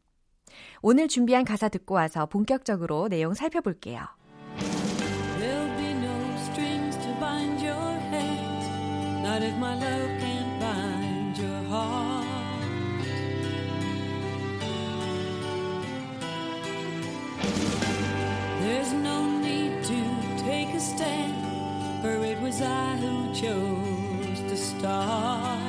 오늘 0.81 1.07
준비한 1.07 1.45
가사 1.45 1.69
듣고 1.69 1.95
와서 1.95 2.25
본격적으로 2.25 3.09
내용 3.09 3.33
살펴볼게요. 3.33 4.01
There'll 5.39 5.77
be 5.77 5.91
no 5.93 6.35
strings 6.49 6.97
to 6.97 7.13
bind 7.19 7.63
your 7.63 7.99
hands, 8.09 8.67
not 9.21 9.43
if 9.43 9.55
my 9.57 9.75
love 9.75 10.19
can't 10.19 10.59
bind 10.59 11.37
your 11.39 11.63
heart. 11.69 12.25
There's 18.61 18.93
no 18.93 19.23
need 19.39 19.83
to 19.83 20.03
take 20.43 20.73
a 20.73 20.79
stand, 20.79 22.01
for 22.01 22.25
it 22.25 22.41
was 22.41 22.61
I 22.61 22.95
who 22.97 23.33
chose 23.33 23.76
start. 24.87 25.59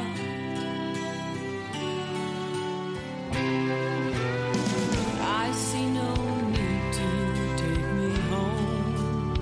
I 5.21 5.53
see 5.53 5.87
no 5.91 6.15
need 6.55 6.93
to 6.99 7.09
take 7.57 7.87
me 7.99 8.11
home. 8.31 9.35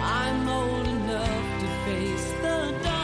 I'm 0.00 0.48
old 0.48 0.86
enough 0.86 1.46
to 1.60 1.66
face 1.84 2.30
the 2.42 2.58
dawn. 2.82 2.98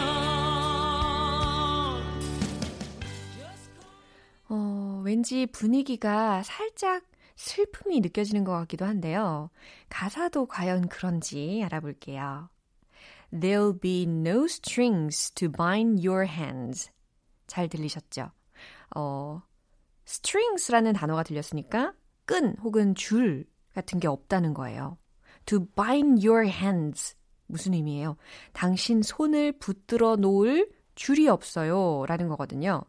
어, 4.48 5.00
왠지 5.04 5.46
분위기가 5.46 6.42
살짝 6.42 7.02
슬픔이 7.37 8.00
느껴지는 8.00 8.44
것 8.44 8.52
같기도 8.52 8.85
한데요. 8.85 9.50
가사도 9.88 10.46
과연 10.46 10.88
그런지 10.88 11.62
알아볼게요. 11.64 12.48
There'll 13.34 13.78
be 13.78 14.04
no 14.06 14.44
strings 14.44 15.32
to 15.32 15.50
bind 15.50 16.06
your 16.06 16.26
hands. 16.26 16.90
잘 17.48 17.68
들리셨죠? 17.68 18.30
어, 18.94 19.42
strings라는 20.06 20.92
단어가 20.92 21.24
들렸으니까 21.24 21.94
끈 22.26 22.56
혹은 22.62 22.94
줄 22.94 23.44
같은 23.74 23.98
게 23.98 24.06
없다는 24.06 24.54
거예요. 24.54 24.98
To 25.46 25.66
bind 25.74 26.26
your 26.26 26.48
hands. 26.48 27.16
무슨 27.46 27.74
의미예요? 27.74 28.16
당신 28.52 29.02
손을 29.02 29.58
붙들어 29.58 30.16
놓을 30.16 30.70
줄이 30.94 31.28
없어요. 31.28 32.04
라는 32.06 32.28
거거든요. 32.28 32.82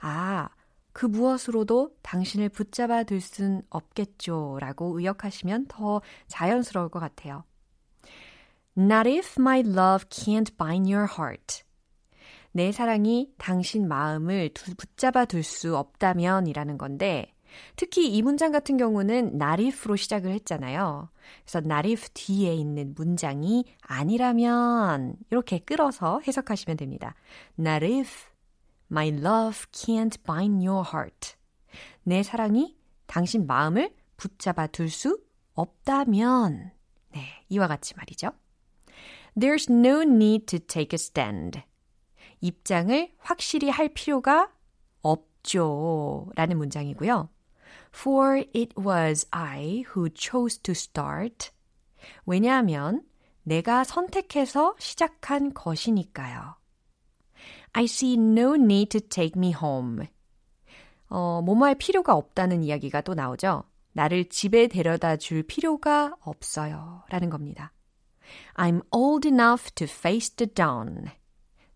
아, 0.00 0.48
그 0.92 1.06
무엇으로도 1.06 1.96
당신을 2.02 2.48
붙잡아 2.50 3.04
둘순 3.04 3.62
없겠죠. 3.70 4.58
라고 4.60 4.98
의역하시면 4.98 5.66
더 5.68 6.02
자연스러울 6.26 6.90
것 6.90 6.98
같아요. 6.98 7.44
Not 8.76 9.08
if 9.08 9.34
my 9.38 9.60
love 9.60 10.06
can't 10.08 10.56
bind 10.56 10.90
your 10.92 11.06
heart. 11.18 11.62
내 12.52 12.72
사랑이 12.72 13.32
당신 13.38 13.88
마음을 13.88 14.50
두, 14.54 14.74
붙잡아 14.74 15.24
둘 15.24 15.42
수 15.42 15.76
없다면 15.76 16.46
이라는 16.46 16.78
건데, 16.78 17.34
특히 17.76 18.08
이 18.08 18.22
문장 18.22 18.50
같은 18.50 18.76
경우는 18.76 19.40
not 19.40 19.62
if로 19.62 19.96
시작을 19.96 20.30
했잖아요. 20.32 21.10
그래서 21.44 21.58
not 21.58 21.88
if 21.90 22.08
뒤에 22.14 22.54
있는 22.54 22.94
문장이 22.96 23.64
아니라면 23.82 25.16
이렇게 25.30 25.58
끌어서 25.58 26.20
해석하시면 26.26 26.78
됩니다. 26.78 27.14
Not 27.58 27.84
if 27.84 28.30
my 28.90 29.08
love 29.08 29.66
can't 29.70 30.22
bind 30.24 30.66
your 30.66 30.86
heart. 30.90 31.34
내 32.04 32.22
사랑이 32.22 32.76
당신 33.06 33.46
마음을 33.46 33.94
붙잡아 34.16 34.66
둘 34.68 34.88
수 34.88 35.20
없다면. 35.54 36.70
네, 37.10 37.20
이와 37.50 37.68
같이 37.68 37.94
말이죠. 37.96 38.30
There's 39.38 39.70
no 39.70 40.02
need 40.02 40.46
to 40.46 40.58
take 40.58 40.92
a 40.92 40.98
stand. 40.98 41.62
입장을 42.40 43.12
확실히 43.18 43.70
할 43.70 43.88
필요가 43.88 44.50
없죠. 45.00 46.30
라는 46.34 46.58
문장이고요. 46.58 47.28
For 47.94 48.38
it 48.54 48.74
was 48.78 49.26
I 49.30 49.84
who 49.94 50.08
chose 50.14 50.60
to 50.62 50.72
start. 50.72 51.50
왜냐하면 52.26 53.02
내가 53.42 53.84
선택해서 53.84 54.74
시작한 54.78 55.52
것이니까요. 55.54 56.56
I 57.72 57.84
see 57.84 58.14
no 58.14 58.54
need 58.54 58.98
to 58.98 59.08
take 59.08 59.32
me 59.36 59.52
home. 59.52 60.06
어, 61.08 61.42
뭐뭐할 61.42 61.74
필요가 61.74 62.14
없다는 62.14 62.64
이야기가 62.64 63.02
또 63.02 63.14
나오죠. 63.14 63.64
나를 63.92 64.28
집에 64.30 64.68
데려다 64.68 65.16
줄 65.16 65.42
필요가 65.42 66.14
없어요. 66.20 67.02
라는 67.08 67.28
겁니다. 67.28 67.72
I'm 68.54 68.82
old 68.90 69.26
enough 69.26 69.72
to 69.74 69.86
face 69.86 70.34
the 70.36 70.52
dawn. 70.52 71.06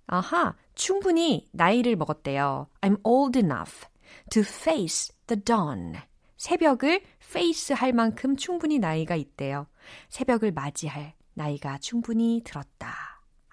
아하, 0.07 0.55
충분히 0.75 1.49
나이를 1.53 1.97
먹었대요. 1.97 2.69
I'm 2.81 2.99
old 3.03 3.39
enough 3.39 3.87
to 4.31 4.43
face 4.43 5.15
the 5.27 5.43
dawn. 5.43 5.95
새벽을 6.37 7.03
face 7.23 7.75
할 7.75 7.93
만큼 7.93 8.37
충분히 8.37 8.79
나이가 8.79 9.17
있대요. 9.17 9.67
새벽을 10.09 10.53
맞이할 10.53 11.15
나이가 11.35 11.79
충분히 11.79 12.43
들었다. 12.45 12.95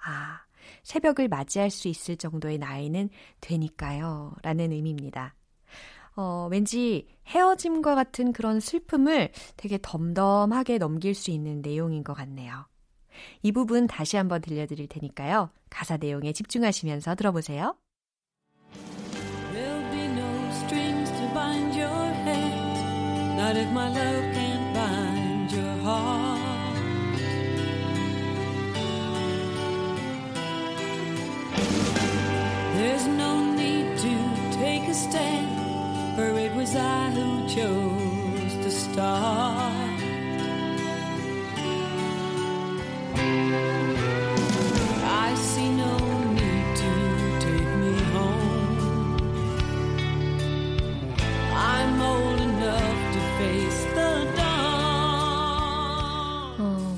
아, 0.06 0.42
새벽을 0.84 1.28
맞이할 1.28 1.70
수 1.70 1.88
있을 1.88 2.18
정도의 2.18 2.58
나이는 2.58 3.10
되니까요. 3.42 4.36
라는 4.44 4.72
의미입니다. 4.72 5.36
어, 6.16 6.48
왠지 6.52 7.08
헤어짐과 7.28 7.96
같은 7.96 8.34
그런 8.34 8.60
슬픔을 8.60 9.32
되게 9.58 9.80
덤덤하게 9.82 10.78
넘길 10.78 11.16
수 11.16 11.32
있는 11.32 11.62
내용인 11.62 12.04
것 12.04 12.14
같네요. 12.14 12.68
이 13.42 13.52
부분 13.52 13.88
다시 13.88 14.18
한번 14.18 14.42
들려드릴 14.42 14.88
테니까요. 14.88 15.50
가사 15.70 15.98
내용에 15.98 16.34
집중하시면서 16.34 17.16
들어보세요. 17.16 17.76
There'll 19.54 19.92
be 19.92 20.08
no 20.08 20.50
strings 20.52 21.12
to 21.12 21.34
bind 21.34 21.76
your 21.76 22.14
head. 22.26 23.36
Not 23.36 23.58
if 23.58 23.70
my 23.72 23.88
love 23.88 24.34
can't 24.34 24.74
bind 24.74 25.52
your 25.52 25.78
heart. 25.84 26.44
There's 32.76 33.08
no 33.08 33.54
need 33.54 33.98
to 33.98 34.58
take 34.58 34.88
a 34.88 34.94
stand, 34.94 36.16
for 36.16 36.38
it 36.38 36.54
was 36.56 36.76
I 36.76 37.12
who 37.12 37.48
chose 37.48 38.54
to 38.64 38.72
start. 38.72 39.63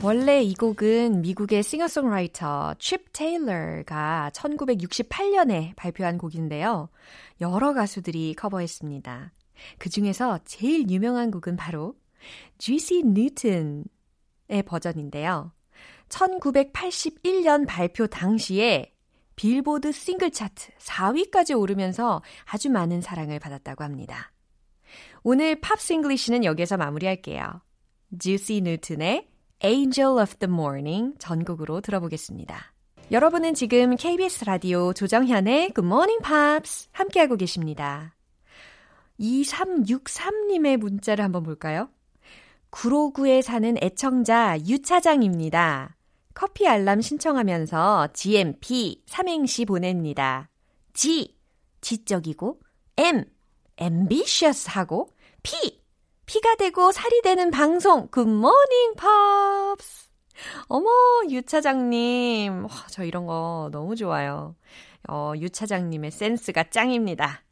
원래 0.06 0.44
이 0.44 0.54
곡은 0.54 1.24
미국의 1.24 1.64
싱어송라이터 1.64 2.76
칩 2.78 3.12
테일러가 3.12 4.30
1968년에 4.36 5.76
발표한 5.76 6.20
곡인데요. 6.20 6.90
여러 7.42 7.74
가수들이 7.74 8.36
커버했습니다. 8.36 9.32
그 9.80 9.90
중에서 9.90 10.38
제일 10.46 10.88
유명한 10.92 11.32
곡은 11.32 11.56
바로 11.56 11.96
Juice 12.60 13.00
Newton의 13.00 14.62
버전인데요. 14.68 15.52
1981년 16.10 17.66
발표 17.66 18.06
당시에 18.06 18.94
빌보드 19.36 19.92
싱글 19.92 20.30
차트 20.30 20.72
4위까지 20.78 21.60
오르면서 21.60 22.22
아주 22.46 22.70
많은 22.70 23.02
사랑을 23.02 23.40
받았다고 23.40 23.84
합니다. 23.84 24.32
오늘 25.24 25.60
Pops 25.60 25.94
English는 25.94 26.44
여기서 26.44 26.78
마무리할게요. 26.78 27.60
Juice 28.20 28.60
Newton의 28.60 29.35
Angel 29.66 30.20
of 30.22 30.36
the 30.36 30.48
Morning 30.48 31.16
전곡으로 31.18 31.82
들어보겠습니다. 31.82 32.72
여러분은 33.10 33.56
지금 33.56 33.96
KBS 33.96 34.46
라디오 34.46 34.94
조정현의 34.94 35.74
Good 35.74 35.88
Morning 35.88 36.22
Pops 36.24 36.90
함께하고 36.92 37.36
계십니다. 37.36 38.14
2363님의 39.20 40.78
문자를 40.78 41.26
한번 41.26 41.42
볼까요? 41.42 41.90
구로구에 42.70 43.42
사는 43.42 43.76
애청자 43.82 44.56
유차장입니다. 44.60 45.98
커피 46.36 46.68
알람 46.68 47.02
신청하면서 47.02 48.10
GMP 48.14 49.02
삼행시 49.08 49.66
보냅니다. 49.66 50.52
G, 50.94 51.36
지적이고 51.82 52.60
M, 52.98 53.26
ambitious하고 53.82 55.10
P, 55.42 55.85
피가 56.26 56.56
되고 56.56 56.92
살이 56.92 57.22
되는 57.22 57.52
방송 57.52 58.08
Good 58.08 58.40
Morning 58.40 58.96
Pops. 58.98 60.10
어머, 60.68 60.90
유 61.30 61.42
차장님. 61.44 62.66
와, 62.66 62.70
저 62.90 63.04
이런 63.04 63.26
거 63.26 63.70
너무 63.72 63.96
좋아요. 63.96 64.56
어, 65.08 65.34
유 65.38 65.50
차장님의 65.50 66.12
센스가 66.12 66.66
짱입니다. 66.70 67.44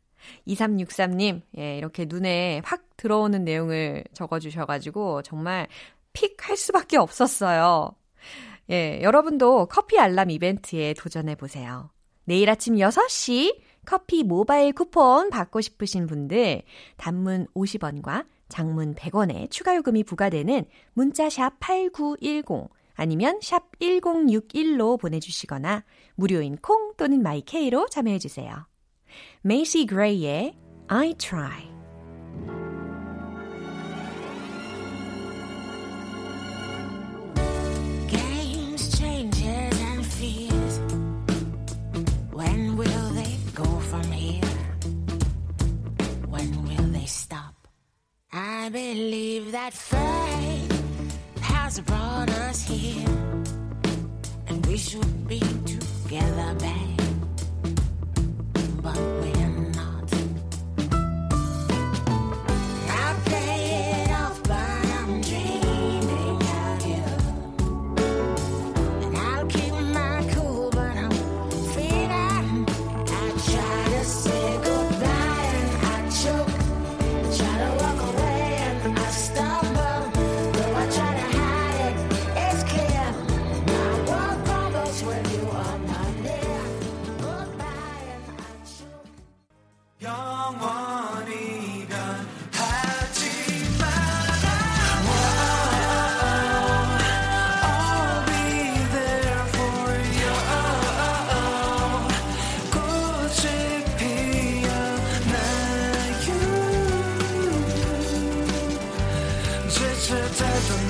2363님, 0.47 1.41
예, 1.57 1.77
이렇게 1.77 2.05
눈에 2.05 2.62
확 2.63 2.83
들어오는 2.97 3.43
내용을 3.43 4.03
적어주셔가지고, 4.13 5.21
정말 5.21 5.67
픽 6.13 6.47
할 6.47 6.57
수밖에 6.57 6.97
없었어요. 6.97 7.95
예, 8.69 9.01
여러분도 9.01 9.67
커피 9.67 9.99
알람 9.99 10.29
이벤트에 10.29 10.93
도전해보세요. 10.93 11.91
내일 12.25 12.49
아침 12.49 12.75
6시 12.75 13.62
커피 13.86 14.23
모바일 14.23 14.73
쿠폰 14.73 15.29
받고 15.29 15.62
싶으신 15.62 16.07
분들, 16.07 16.63
단문 16.97 17.47
50원과 17.53 18.25
장문 18.54 18.94
100원의 18.94 19.50
추가 19.50 19.76
요금이 19.76 20.04
부과되는 20.04 20.66
문자 20.94 21.28
샵 21.28 21.60
8910 21.60 22.70
아니면 22.94 23.39
샵 23.42 23.72
1061로 23.80 25.00
보내주시거나 25.00 25.84
무료인 26.13 26.58
콩 26.58 26.94
또는 26.96 27.24
my 27.23 27.49
K로 27.49 27.88
참여해주세요. 27.89 28.68
메이시 29.42 29.88
그레이의 29.88 30.56
I 30.88 31.16
Try 31.16 31.68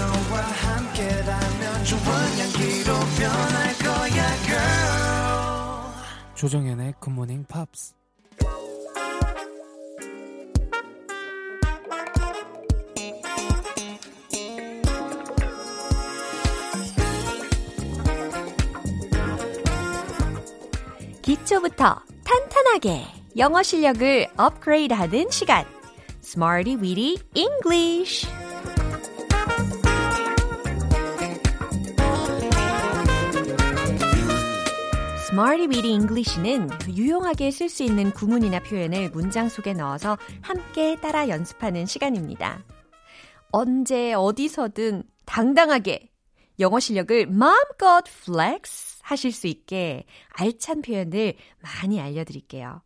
너와 0.04 0.42
함께라면 0.42 1.86
좋은 1.86 2.02
향기로 2.40 2.94
변할 3.18 3.74
거야 3.80 4.36
girl 4.44 6.36
조정현의 6.36 6.94
굿모닝 7.00 7.46
팝스 7.46 7.94
기초부터 21.22 22.02
탄탄하게 22.26 23.06
영어 23.38 23.64
실력을 23.64 24.28
업그레이드 24.38 24.94
하는 24.94 25.30
시간. 25.32 25.66
Smarty 26.22 26.76
Weedy 26.76 27.18
English. 27.34 28.28
Smarty 35.34 35.68
Weedy 35.68 35.94
English는 35.94 36.70
유용하게 36.96 37.50
쓸 37.50 37.68
수 37.68 37.82
있는 37.82 38.12
구문이나 38.12 38.60
표현을 38.60 39.10
문장 39.10 39.50
속에 39.50 39.74
넣어서 39.74 40.16
함께 40.44 40.96
따라 41.02 41.28
연습하는 41.28 41.88
시간입니다. 41.88 42.64
언제 43.52 44.14
어디서든 44.14 45.02
당당하게 45.26 46.12
영어 46.60 46.80
실력을 46.80 47.26
마음껏 47.26 48.04
flex 48.04 49.00
하실 49.02 49.32
수 49.32 49.48
있게 49.48 50.06
알찬 50.34 50.84
표현들 50.84 51.34
많이 51.64 52.00
알려드릴게요. 52.00 52.84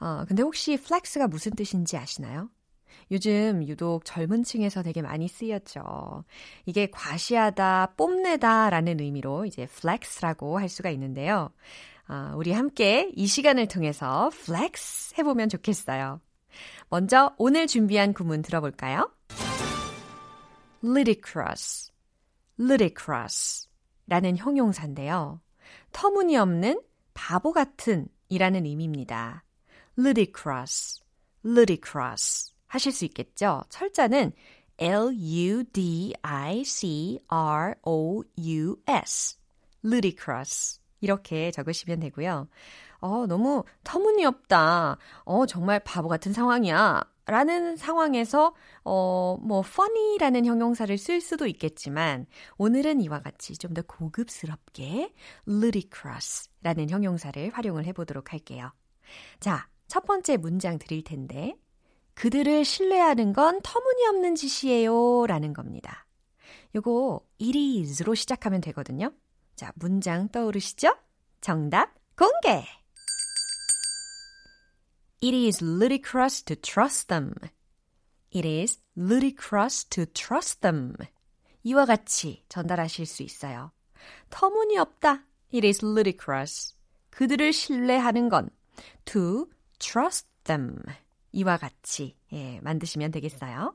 어, 0.00 0.24
근데 0.26 0.42
혹시 0.42 0.76
flex가 0.76 1.28
무슨 1.28 1.52
뜻인지 1.52 1.96
아시나요? 1.96 2.50
요즘 3.10 3.66
유독 3.66 4.04
젊은 4.04 4.44
층에서 4.44 4.82
되게 4.82 5.02
많이 5.02 5.26
쓰였죠. 5.26 6.24
이게 6.64 6.88
과시하다, 6.90 7.94
뽐내다 7.96 8.70
라는 8.70 9.00
의미로 9.00 9.44
이제 9.44 9.62
flex라고 9.62 10.58
할 10.58 10.68
수가 10.68 10.90
있는데요. 10.90 11.50
아, 12.06 12.32
우리 12.36 12.52
함께 12.52 13.10
이 13.14 13.26
시간을 13.26 13.68
통해서 13.68 14.30
flex 14.32 15.14
해보면 15.18 15.48
좋겠어요. 15.48 16.20
먼저 16.88 17.34
오늘 17.38 17.66
준비한 17.66 18.12
구문 18.12 18.42
들어볼까요? 18.42 19.12
ludicrous, 20.82 21.92
ludicrous 22.58 23.68
라는 24.06 24.36
형용사인데요. 24.36 25.40
터무니없는 25.92 26.80
바보 27.14 27.52
같은 27.52 28.08
이라는 28.28 28.64
의미입니다. 28.64 29.44
ludicrous, 29.96 31.02
ludicrous 31.44 32.52
하실 32.70 32.92
수 32.92 33.04
있겠죠? 33.04 33.62
철자는 33.68 34.32
L-U-D-I-C-R-O-U-S 38.00 39.36
ludicrous 39.84 40.80
이렇게 41.00 41.50
적으시면 41.50 42.00
되고요. 42.00 42.48
어, 43.00 43.26
너무 43.26 43.64
터무니없다. 43.82 44.98
어, 45.24 45.46
정말 45.46 45.80
바보 45.80 46.08
같은 46.08 46.32
상황이야. 46.32 47.02
라는 47.26 47.76
상황에서 47.76 48.54
어, 48.84 49.36
뭐 49.40 49.62
funny라는 49.64 50.46
형용사를 50.46 50.96
쓸 50.98 51.20
수도 51.20 51.46
있겠지만 51.46 52.26
오늘은 52.58 53.00
이와 53.02 53.20
같이 53.20 53.56
좀 53.56 53.74
더 53.74 53.82
고급스럽게 53.82 55.12
ludicrous라는 55.46 56.90
형용사를 56.90 57.50
활용을 57.52 57.84
해 57.84 57.92
보도록 57.92 58.32
할게요. 58.32 58.72
자, 59.40 59.68
첫 59.86 60.06
번째 60.06 60.36
문장 60.38 60.78
드릴 60.78 61.02
텐데 61.04 61.54
그들을 62.20 62.66
신뢰하는 62.66 63.32
건 63.32 63.62
터무니없는 63.62 64.34
짓이에요 64.34 65.24
라는 65.26 65.54
겁니다. 65.54 66.06
요거 66.74 67.26
it 67.40 67.58
is로 67.58 68.14
시작하면 68.14 68.60
되거든요. 68.60 69.10
자, 69.56 69.72
문장 69.76 70.28
떠오르시죠? 70.28 70.94
정답 71.40 71.94
공개! 72.18 72.66
It 75.22 75.34
is 75.34 75.64
ludicrous 75.64 76.42
to 76.44 76.56
trust 76.56 77.08
them. 77.08 77.32
It 78.34 78.46
is 78.46 78.78
ludicrous 78.94 79.86
to 79.86 80.04
trust 80.04 80.60
them. 80.60 80.92
이와 81.62 81.86
같이 81.86 82.44
전달하실 82.50 83.06
수 83.06 83.22
있어요. 83.22 83.72
터무니없다. 84.28 85.24
It 85.54 85.66
is 85.66 85.82
ludicrous. 85.82 86.74
그들을 87.08 87.50
신뢰하는 87.54 88.28
건 88.28 88.50
to 89.06 89.48
trust 89.78 90.28
them. 90.44 90.82
이와 91.32 91.56
같이 91.56 92.16
예, 92.32 92.60
만드시면 92.62 93.10
되겠어요. 93.10 93.74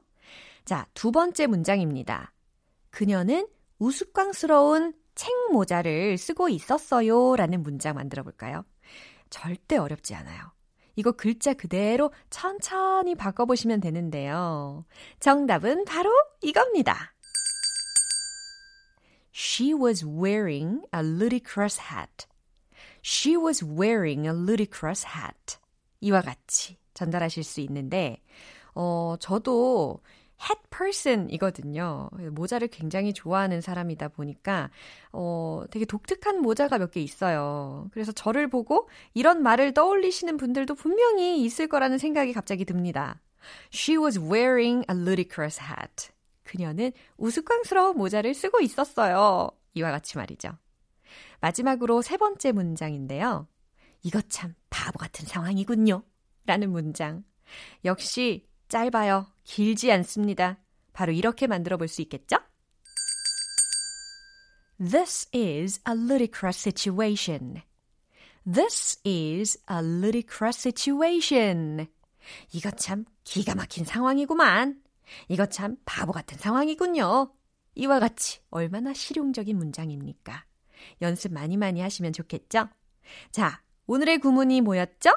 자, 0.66 0.88
두 0.94 1.12
번째 1.12 1.48
문장입니다. 1.48 2.34
그녀는 2.90 3.48
우스꽝스러운 3.80 4.94
책 5.16 5.32
모자를 5.52 6.18
쓰고 6.18 6.50
있었어요. 6.50 7.36
라는 7.36 7.62
문장 7.62 7.96
만들어 7.96 8.24
볼까요? 8.24 8.66
절대 9.30 9.78
어렵지 9.78 10.16
않아요. 10.16 10.52
이거 10.96 11.12
글자 11.12 11.54
그대로 11.54 12.12
천천히 12.30 13.16
바꿔보시면 13.16 13.82
되는데요. 13.82 14.86
정답은 15.20 15.86
바로 15.86 16.10
이겁니다. 16.42 17.14
She 19.34 19.74
was 19.74 20.06
wearing 20.06 20.86
a 20.96 21.02
ludicrous 21.02 21.82
hat. 21.92 22.28
She 23.04 23.36
was 23.36 23.64
wearing 23.64 24.26
a 24.26 24.34
ludicrous 24.34 25.06
hat. 25.06 25.58
이와 26.00 26.22
같이 26.22 26.78
전달하실 26.96 27.44
수 27.44 27.62
있는데, 27.62 28.22
어, 28.74 29.16
저도 29.20 30.00
hat 30.42 30.60
person 30.70 31.30
이거든요. 31.30 32.10
모자를 32.32 32.68
굉장히 32.68 33.14
좋아하는 33.14 33.62
사람이다 33.62 34.10
보니까, 34.10 34.70
어, 35.14 35.64
되게 35.72 35.86
독특한 35.86 36.42
모자가 36.42 36.78
몇 36.80 36.92
개 36.92 37.00
있어요. 37.02 37.88
그래서 37.92 38.12
저를 38.12 38.50
보고 38.50 38.90
이런 39.14 39.44
말을 39.44 39.74
떠올리시는 39.74 40.38
분들도 40.38 40.76
분명히 40.76 41.44
있을 41.44 41.68
거라는 41.68 41.98
생각이 42.00 42.34
갑자기 42.34 42.66
듭니다. 42.66 43.22
She 43.74 43.98
was 43.98 44.20
wearing 44.20 44.84
a 44.92 44.98
ludicrous 44.98 45.62
hat. 45.62 46.10
그녀는 46.44 46.92
우스꽝스러운 47.18 47.98
모자를 47.98 48.34
쓰고 48.34 48.60
있었어요. 48.62 49.50
이와 49.74 49.92
같이 49.92 50.18
말이죠. 50.18 50.50
마지막으로 51.42 52.02
세 52.02 52.18
번째 52.18 52.52
문장인데요. 52.52 53.48
이것 54.04 54.30
참 54.30 54.54
바보 54.70 55.00
같은 55.00 55.26
상황이군요. 55.26 56.04
라는 56.46 56.72
문장. 56.72 57.24
역시 57.84 58.48
짧아요. 58.68 59.28
길지 59.44 59.92
않습니다. 59.92 60.60
바로 60.94 61.12
이렇게 61.12 61.48
만들어 61.48 61.78
볼 61.78 61.88
수 61.88 62.02
있겠죠? 62.02 62.38
This 64.78 65.30
is 65.34 65.80
a 65.88 65.94
ludicrous 65.96 66.60
situation. 66.60 67.62
This 68.46 69.00
is 69.06 69.58
a 69.72 69.78
ludicrous 69.78 70.60
situation. 70.60 71.88
이거 72.52 72.72
참 72.72 73.06
기가 73.24 73.56
막힌 73.56 73.86
상황이구만. 73.86 74.82
이거 75.30 75.46
참 75.46 75.78
바보 75.86 76.12
같은 76.12 76.38
상황이군요. 76.38 77.32
이와 77.76 78.00
같이 78.00 78.40
얼마나 78.50 78.94
실용적인 78.94 79.58
문장입니까? 79.58 80.46
연습 81.02 81.34
많이 81.34 81.58
많이 81.58 81.82
하시면 81.82 82.14
좋겠죠? 82.14 82.70
자, 83.32 83.62
오늘의 83.88 84.20
구문이 84.20 84.62
뭐였죠? 84.62 85.12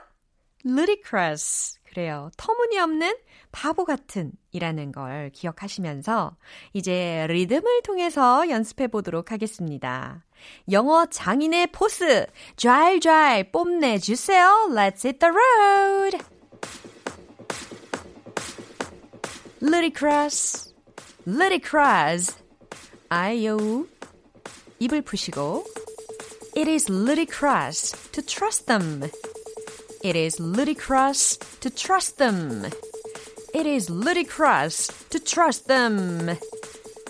Ludicrous. 0.65 1.79
그래요. 1.85 2.31
터무니없는 2.37 3.17
바보 3.51 3.85
같은 3.85 4.33
이라는 4.53 4.93
걸 4.93 5.31
기억하시면서 5.33 6.37
이제 6.73 7.27
리듬을 7.29 7.83
통해서 7.83 8.49
연습해 8.49 8.89
보도록 8.89 9.33
하겠습니다. 9.33 10.25
영어 10.71 11.07
장인의 11.07 11.69
포스 11.69 12.27
좔좔 12.57 13.51
뽐내 13.51 13.99
주세요. 13.99 14.69
Let's 14.71 15.05
hit 15.05 15.19
the 15.19 15.33
road. 15.33 16.19
ludicrous, 19.61 20.73
ludicrous. 21.27 22.37
아유, 23.09 23.89
입을 24.79 25.03
푸시고 25.03 25.65
It 26.57 26.71
is 26.71 26.91
ludicrous 26.91 27.93
to 28.13 28.23
trust 28.23 28.67
them. 28.67 29.11
It 30.04 30.16
is 30.16 30.40
ludicrous 30.40 31.38
to 31.62 31.70
trust 31.70 32.18
them. 32.18 32.66
It 33.54 33.66
is 33.66 33.90
ludicrous 33.90 34.88
to 35.10 35.20
trust 35.20 35.68
them. 35.68 36.38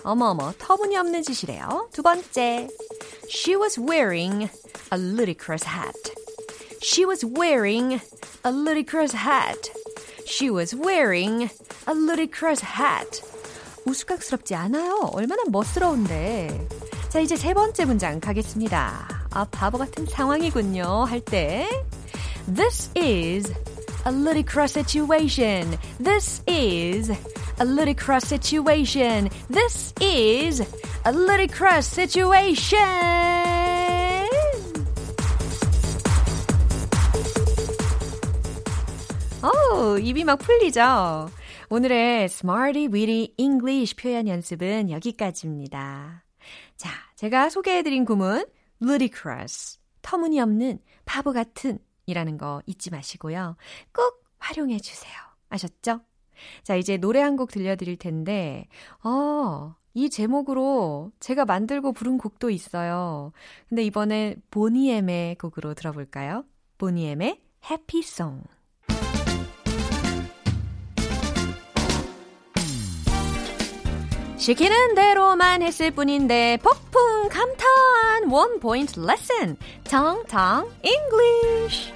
어머어머, 0.03 0.53
터무니없는 0.57 1.23
짓이래요. 1.23 1.89
두 1.91 2.03
번째. 2.03 2.67
She 3.29 3.55
was 3.55 3.79
wearing 3.79 4.49
a 4.91 4.97
ludicrous 4.97 5.65
hat. 5.65 5.95
She 6.81 7.05
was 7.05 7.25
wearing 7.25 8.01
a 8.45 8.51
ludicrous 8.51 9.15
hat. 9.15 9.71
She 10.25 10.49
was 10.51 10.75
wearing 10.75 11.49
a 11.87 11.93
ludicrous 11.93 12.63
hat. 12.63 13.23
우스꽝스럽지 13.85 14.55
않아요. 14.55 15.09
얼마나 15.13 15.43
멋스러운데. 15.47 16.67
자, 17.09 17.19
이제 17.19 17.35
세 17.35 17.53
번째 17.53 17.85
문장 17.85 18.19
가겠습니다. 18.19 19.27
아, 19.31 19.45
바보 19.45 19.77
같은 19.77 20.05
상황이군요. 20.05 21.05
할 21.05 21.21
때. 21.21 21.67
This 22.48 22.90
is 22.96 23.52
a 24.06 24.10
ludicrous 24.10 24.72
situation. 24.72 25.76
This 26.00 26.40
is 26.46 27.10
a 27.60 27.64
ludicrous 27.66 28.24
situation. 28.26 29.28
This 29.50 29.92
is 30.00 30.62
a 31.04 31.12
ludicrous 31.12 31.86
situation. 31.86 32.88
오, 39.42 39.98
입이 39.98 40.24
막 40.24 40.38
풀리죠? 40.38 41.28
오늘의 41.68 42.24
Smarty 42.24 42.86
Weedy 42.86 43.34
English 43.36 43.94
표현 43.96 44.26
연습은 44.26 44.88
여기까지입니다. 44.88 46.24
자, 46.78 46.90
제가 47.16 47.50
소개해드린 47.50 48.06
구문 48.06 48.46
ludicrous, 48.80 49.78
터무니없는, 50.00 50.78
바보 51.04 51.34
같은 51.34 51.78
이라는 52.08 52.38
거 52.38 52.62
잊지 52.66 52.90
마시고요. 52.90 53.56
꼭 53.94 54.24
활용해 54.38 54.78
주세요. 54.80 55.12
아셨죠? 55.50 56.00
자, 56.62 56.74
이제 56.74 56.96
노래 56.96 57.20
한 57.20 57.36
곡 57.36 57.50
들려드릴 57.50 57.96
텐데, 57.96 58.66
어, 59.04 59.74
이 59.94 60.08
제목으로 60.08 61.12
제가 61.20 61.44
만들고 61.44 61.92
부른 61.92 62.18
곡도 62.18 62.50
있어요. 62.50 63.32
근데 63.68 63.82
이번에 63.84 64.36
보니엠의 64.50 65.36
곡으로 65.36 65.74
들어볼까요? 65.74 66.44
보니엠의 66.78 67.42
Song. 68.04 68.44
시키는 74.38 74.94
대로만 74.94 75.62
했을 75.62 75.90
뿐인데 75.90 76.58
폭풍 76.62 77.28
감탄 77.28 78.30
원 78.30 78.60
포인트 78.60 79.00
레슨 79.00 79.56
정정 79.84 80.70
English 80.82 81.92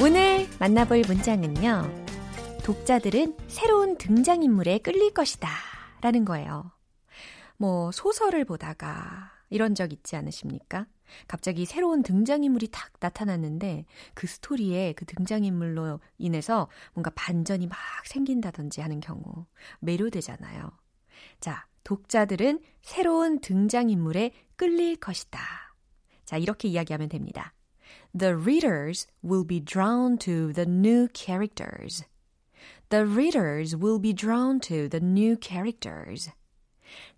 오늘 0.00 0.46
만나볼 0.60 1.02
문장은요. 1.08 2.06
독자들은 2.62 3.36
새로운 3.48 3.98
등장인물에 3.98 4.78
끌릴 4.78 5.12
것이다 5.12 5.48
라는 6.00 6.24
거예요. 6.24 6.70
뭐 7.56 7.90
소설을 7.90 8.44
보다가 8.44 9.32
이런 9.50 9.74
적 9.74 9.92
있지 9.92 10.14
않으십니까? 10.14 10.86
갑자기 11.26 11.64
새로운 11.64 12.02
등장인물이 12.02 12.68
탁 12.70 12.92
나타났는데 13.00 13.84
그 14.14 14.26
스토리에 14.26 14.94
그 14.94 15.04
등장인물로 15.04 16.00
인해서 16.18 16.68
뭔가 16.94 17.10
반전이 17.14 17.66
막 17.66 17.78
생긴다든지 18.04 18.80
하는 18.80 19.00
경우 19.00 19.46
매료되잖아요. 19.80 20.70
자, 21.40 21.66
독자들은 21.84 22.60
새로운 22.82 23.40
등장인물에 23.40 24.32
끌릴 24.56 24.96
것이다. 24.96 25.38
자, 26.24 26.36
이렇게 26.36 26.68
이야기하면 26.68 27.08
됩니다. 27.08 27.54
The 28.16 28.34
readers 28.34 29.06
will 29.24 29.46
be 29.46 29.60
drawn 29.64 30.18
to 30.18 30.52
the 30.52 30.68
new 30.68 31.08
characters. 31.14 32.04
The 32.90 33.04
readers 33.04 33.76
will 33.76 34.00
be 34.00 34.12
drawn 34.14 34.60
to 34.60 34.88
the 34.88 35.02
new 35.02 35.36
characters. 35.40 36.30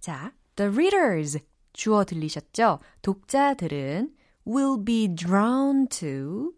자, 0.00 0.32
the 0.56 0.70
readers 0.70 1.38
주어 1.72 2.04
들리셨죠? 2.04 2.80
독자들은 3.02 4.14
will 4.46 4.84
be 4.84 5.14
drawn 5.14 5.86
to 5.88 6.52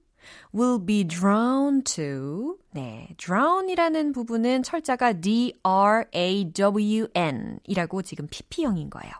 will 0.54 0.84
be 0.84 1.04
drawn 1.04 1.82
to 1.82 2.56
네, 2.70 3.08
drown이라는 3.18 4.12
부분은 4.12 4.62
철자가 4.62 5.14
D 5.14 5.54
R 5.62 6.04
A 6.14 6.52
W 6.52 7.08
N 7.14 7.58
이라고 7.64 8.02
지금 8.02 8.26
PP형인 8.28 8.90
거예요. 8.90 9.12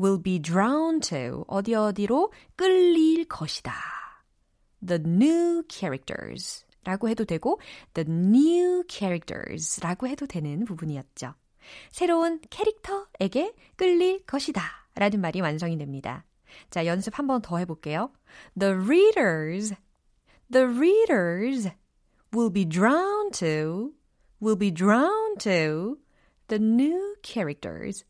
will 0.00 0.22
be 0.22 0.40
drawn 0.40 1.00
to 1.00 1.44
어디 1.48 1.74
어디로 1.74 2.32
끌릴 2.56 3.26
것이다. 3.26 3.72
the 4.86 5.00
new 5.04 5.62
characters 5.68 6.64
라고 6.84 7.08
해도 7.08 7.24
되고 7.24 7.60
the 7.94 8.08
new 8.08 8.82
characters 8.88 9.80
라고 9.80 10.06
해도 10.06 10.26
되는 10.26 10.64
부분이었죠. 10.64 11.34
새로운 11.90 12.40
캐릭터에게 12.48 13.54
끌릴 13.76 14.24
것이다 14.24 14.62
라는 14.94 15.20
말이 15.20 15.40
완성이 15.40 15.78
됩니다. 15.78 16.24
자, 16.70 16.84
연습 16.86 17.18
한 17.18 17.26
번 17.26 17.40
더 17.42 17.58
해볼게요. 17.58 18.10
The 18.58 18.74
readers, 18.74 19.74
the 20.50 20.66
readers 20.66 21.70
will 22.32 22.52
be 22.52 22.64
drawn 22.64 23.30
to, 23.32 23.92
will 24.42 24.58
be 24.58 24.70
drawn 24.72 25.36
to 25.38 25.98
the 26.48 26.60
new 26.62 27.14
characters, 27.22 28.04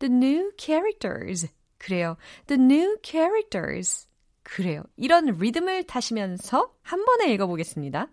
the 0.00 0.12
new 0.12 0.50
characters. 0.58 1.48
그래요. 1.78 2.16
The 2.46 2.60
new 2.60 2.96
characters. 3.04 4.08
그래요. 4.42 4.82
이런 4.96 5.26
리듬을 5.26 5.84
타시면서 5.84 6.74
한 6.82 7.04
번에 7.04 7.32
읽어보겠습니다. 7.32 8.08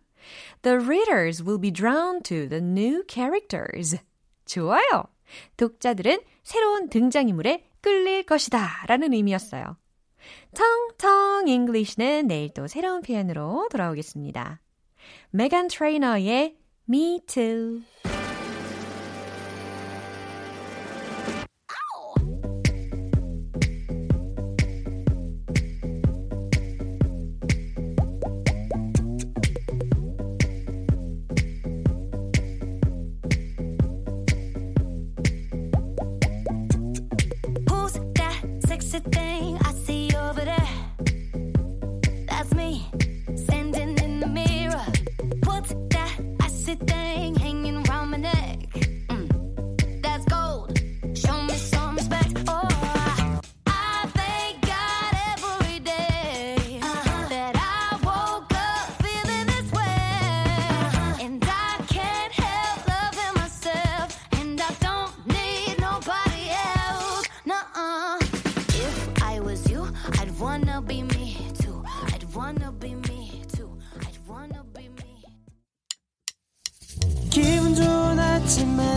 The 0.61 0.77
readers 0.77 1.43
will 1.43 1.59
be 1.59 1.71
drawn 1.71 2.21
to 2.23 2.47
the 2.47 2.63
new 2.63 3.03
characters. 3.09 3.97
좋아요. 4.45 5.05
독자들은 5.57 6.19
새로운 6.43 6.89
등장인물에 6.89 7.70
끌릴 7.81 8.23
것이다 8.23 8.85
라는 8.87 9.13
의미였어요. 9.13 9.77
텅텅 10.55 11.47
English는 11.47 12.27
내일 12.27 12.53
또 12.53 12.67
새로운 12.67 13.01
표현으로 13.01 13.67
돌아오겠습니다. 13.71 14.61
메간 15.31 15.67
트레이너의 15.67 16.57
Me 16.87 17.19
Too. 17.25 17.81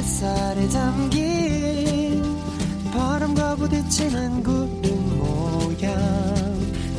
햇살에 0.05 0.69
담긴 0.69 2.23
바람과 2.93 3.57
부딪히는 3.57 4.43
구름 4.43 5.19
모양 5.19 5.97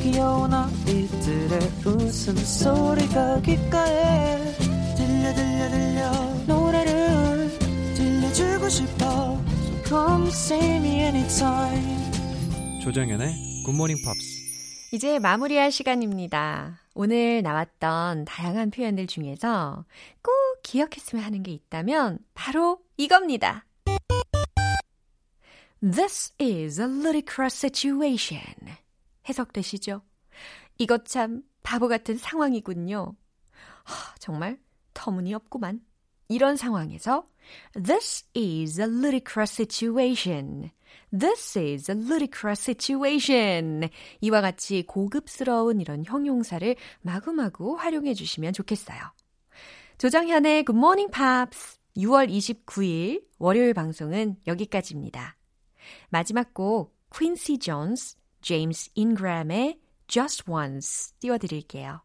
귀여운 0.01 0.51
아이들의 0.51 1.59
웃음소리가 1.85 3.41
귓가에 3.41 4.55
들려 4.97 5.33
들려 5.35 5.69
들려 5.69 6.11
노래를 6.47 7.51
들려주고 7.95 8.69
싶어 8.69 9.05
So 9.05 9.39
come 9.87 10.27
see 10.29 10.75
me 10.77 11.01
anytime 11.01 12.11
조정연의 12.81 13.35
굿모닝 13.65 13.97
팝스. 14.03 14.45
이제 14.93 15.19
마무리할 15.19 15.71
시간입니다. 15.71 16.79
오늘 16.95 17.43
나왔던 17.43 18.25
다양한 18.25 18.71
표현들 18.71 19.05
중에서 19.07 19.83
꼭 20.23 20.33
기억했으면 20.65 21.23
하는 21.23 21.43
게 21.43 21.51
있다면 21.51 22.17
바로 22.33 22.81
이겁니다. 22.97 23.67
This 25.79 26.33
is 26.41 26.81
a 26.81 26.87
ludicrous 26.87 27.55
situation. 27.55 28.75
해석되시죠? 29.29 30.01
이것 30.79 31.05
참 31.05 31.43
바보 31.61 31.87
같은 31.87 32.17
상황이군요. 32.17 33.15
하, 33.83 34.15
정말 34.17 34.59
터무니없구만. 34.95 35.81
이런 36.29 36.55
상황에서 36.55 37.27
This 37.73 38.25
is 38.35 38.81
a 38.81 38.87
ludicrous 38.87 39.53
situation. 39.53 40.71
This 41.11 41.59
is 41.59 41.91
a 41.91 41.95
ludicrous 41.95 42.59
situation. 42.59 43.87
이와 44.21 44.41
같이 44.41 44.81
고급스러운 44.81 45.79
이런 45.79 46.03
형용사를 46.03 46.75
마구마구 47.01 47.75
활용해 47.75 48.15
주시면 48.15 48.53
좋겠어요. 48.53 49.14
조정현의 49.97 50.65
Good 50.65 50.77
Morning 50.77 51.11
Pops 51.11 51.79
6월 51.97 52.29
29일 52.29 53.23
월요일 53.39 53.73
방송은 53.73 54.35
여기까지입니다. 54.45 55.37
마지막 56.09 56.53
곡 56.53 56.93
퀸시 57.15 57.59
존스, 57.59 58.17
제임스 58.41 58.91
인그램의 58.95 59.79
Just 60.07 60.43
Once 60.49 61.13
띄워드릴게요. 61.19 62.01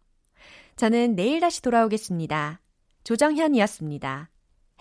저는 0.77 1.17
내일 1.17 1.41
다시 1.41 1.63
돌아오겠습니다. 1.63 2.61
조정현이었습니다. 3.03 4.31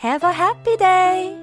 Have 0.03 0.29
a 0.29 0.35
happy 0.35 0.77
day! 0.77 1.38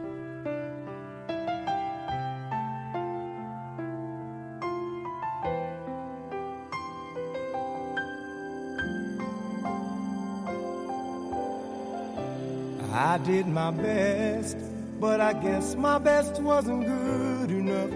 I 13.16 13.18
did 13.20 13.46
my 13.48 13.70
best, 13.70 14.58
but 15.00 15.22
I 15.22 15.32
guess 15.32 15.74
my 15.74 15.96
best 15.96 16.38
wasn't 16.38 16.84
good 16.84 17.50
enough. 17.50 17.90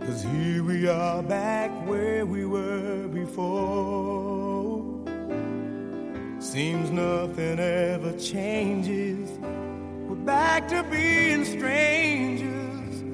Cause 0.00 0.24
here 0.24 0.64
we 0.64 0.88
are 0.88 1.22
back 1.22 1.70
where 1.86 2.26
we 2.26 2.46
were 2.46 3.06
before. 3.06 4.82
Seems 6.40 6.90
nothing 6.90 7.60
ever 7.60 8.18
changes. 8.18 9.30
We're 10.08 10.16
back 10.16 10.66
to 10.70 10.82
being 10.90 11.44
strangers, 11.44 13.04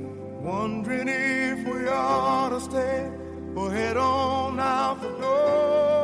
wondering 0.41 1.09
if 1.09 1.67
we 1.67 1.87
ought 1.87 2.49
to 2.49 2.61
stay 2.63 3.11
or 3.55 3.71
head 3.71 3.99
on 3.99 4.59
out 4.59 5.03
the 5.03 5.11
door. 5.21 6.02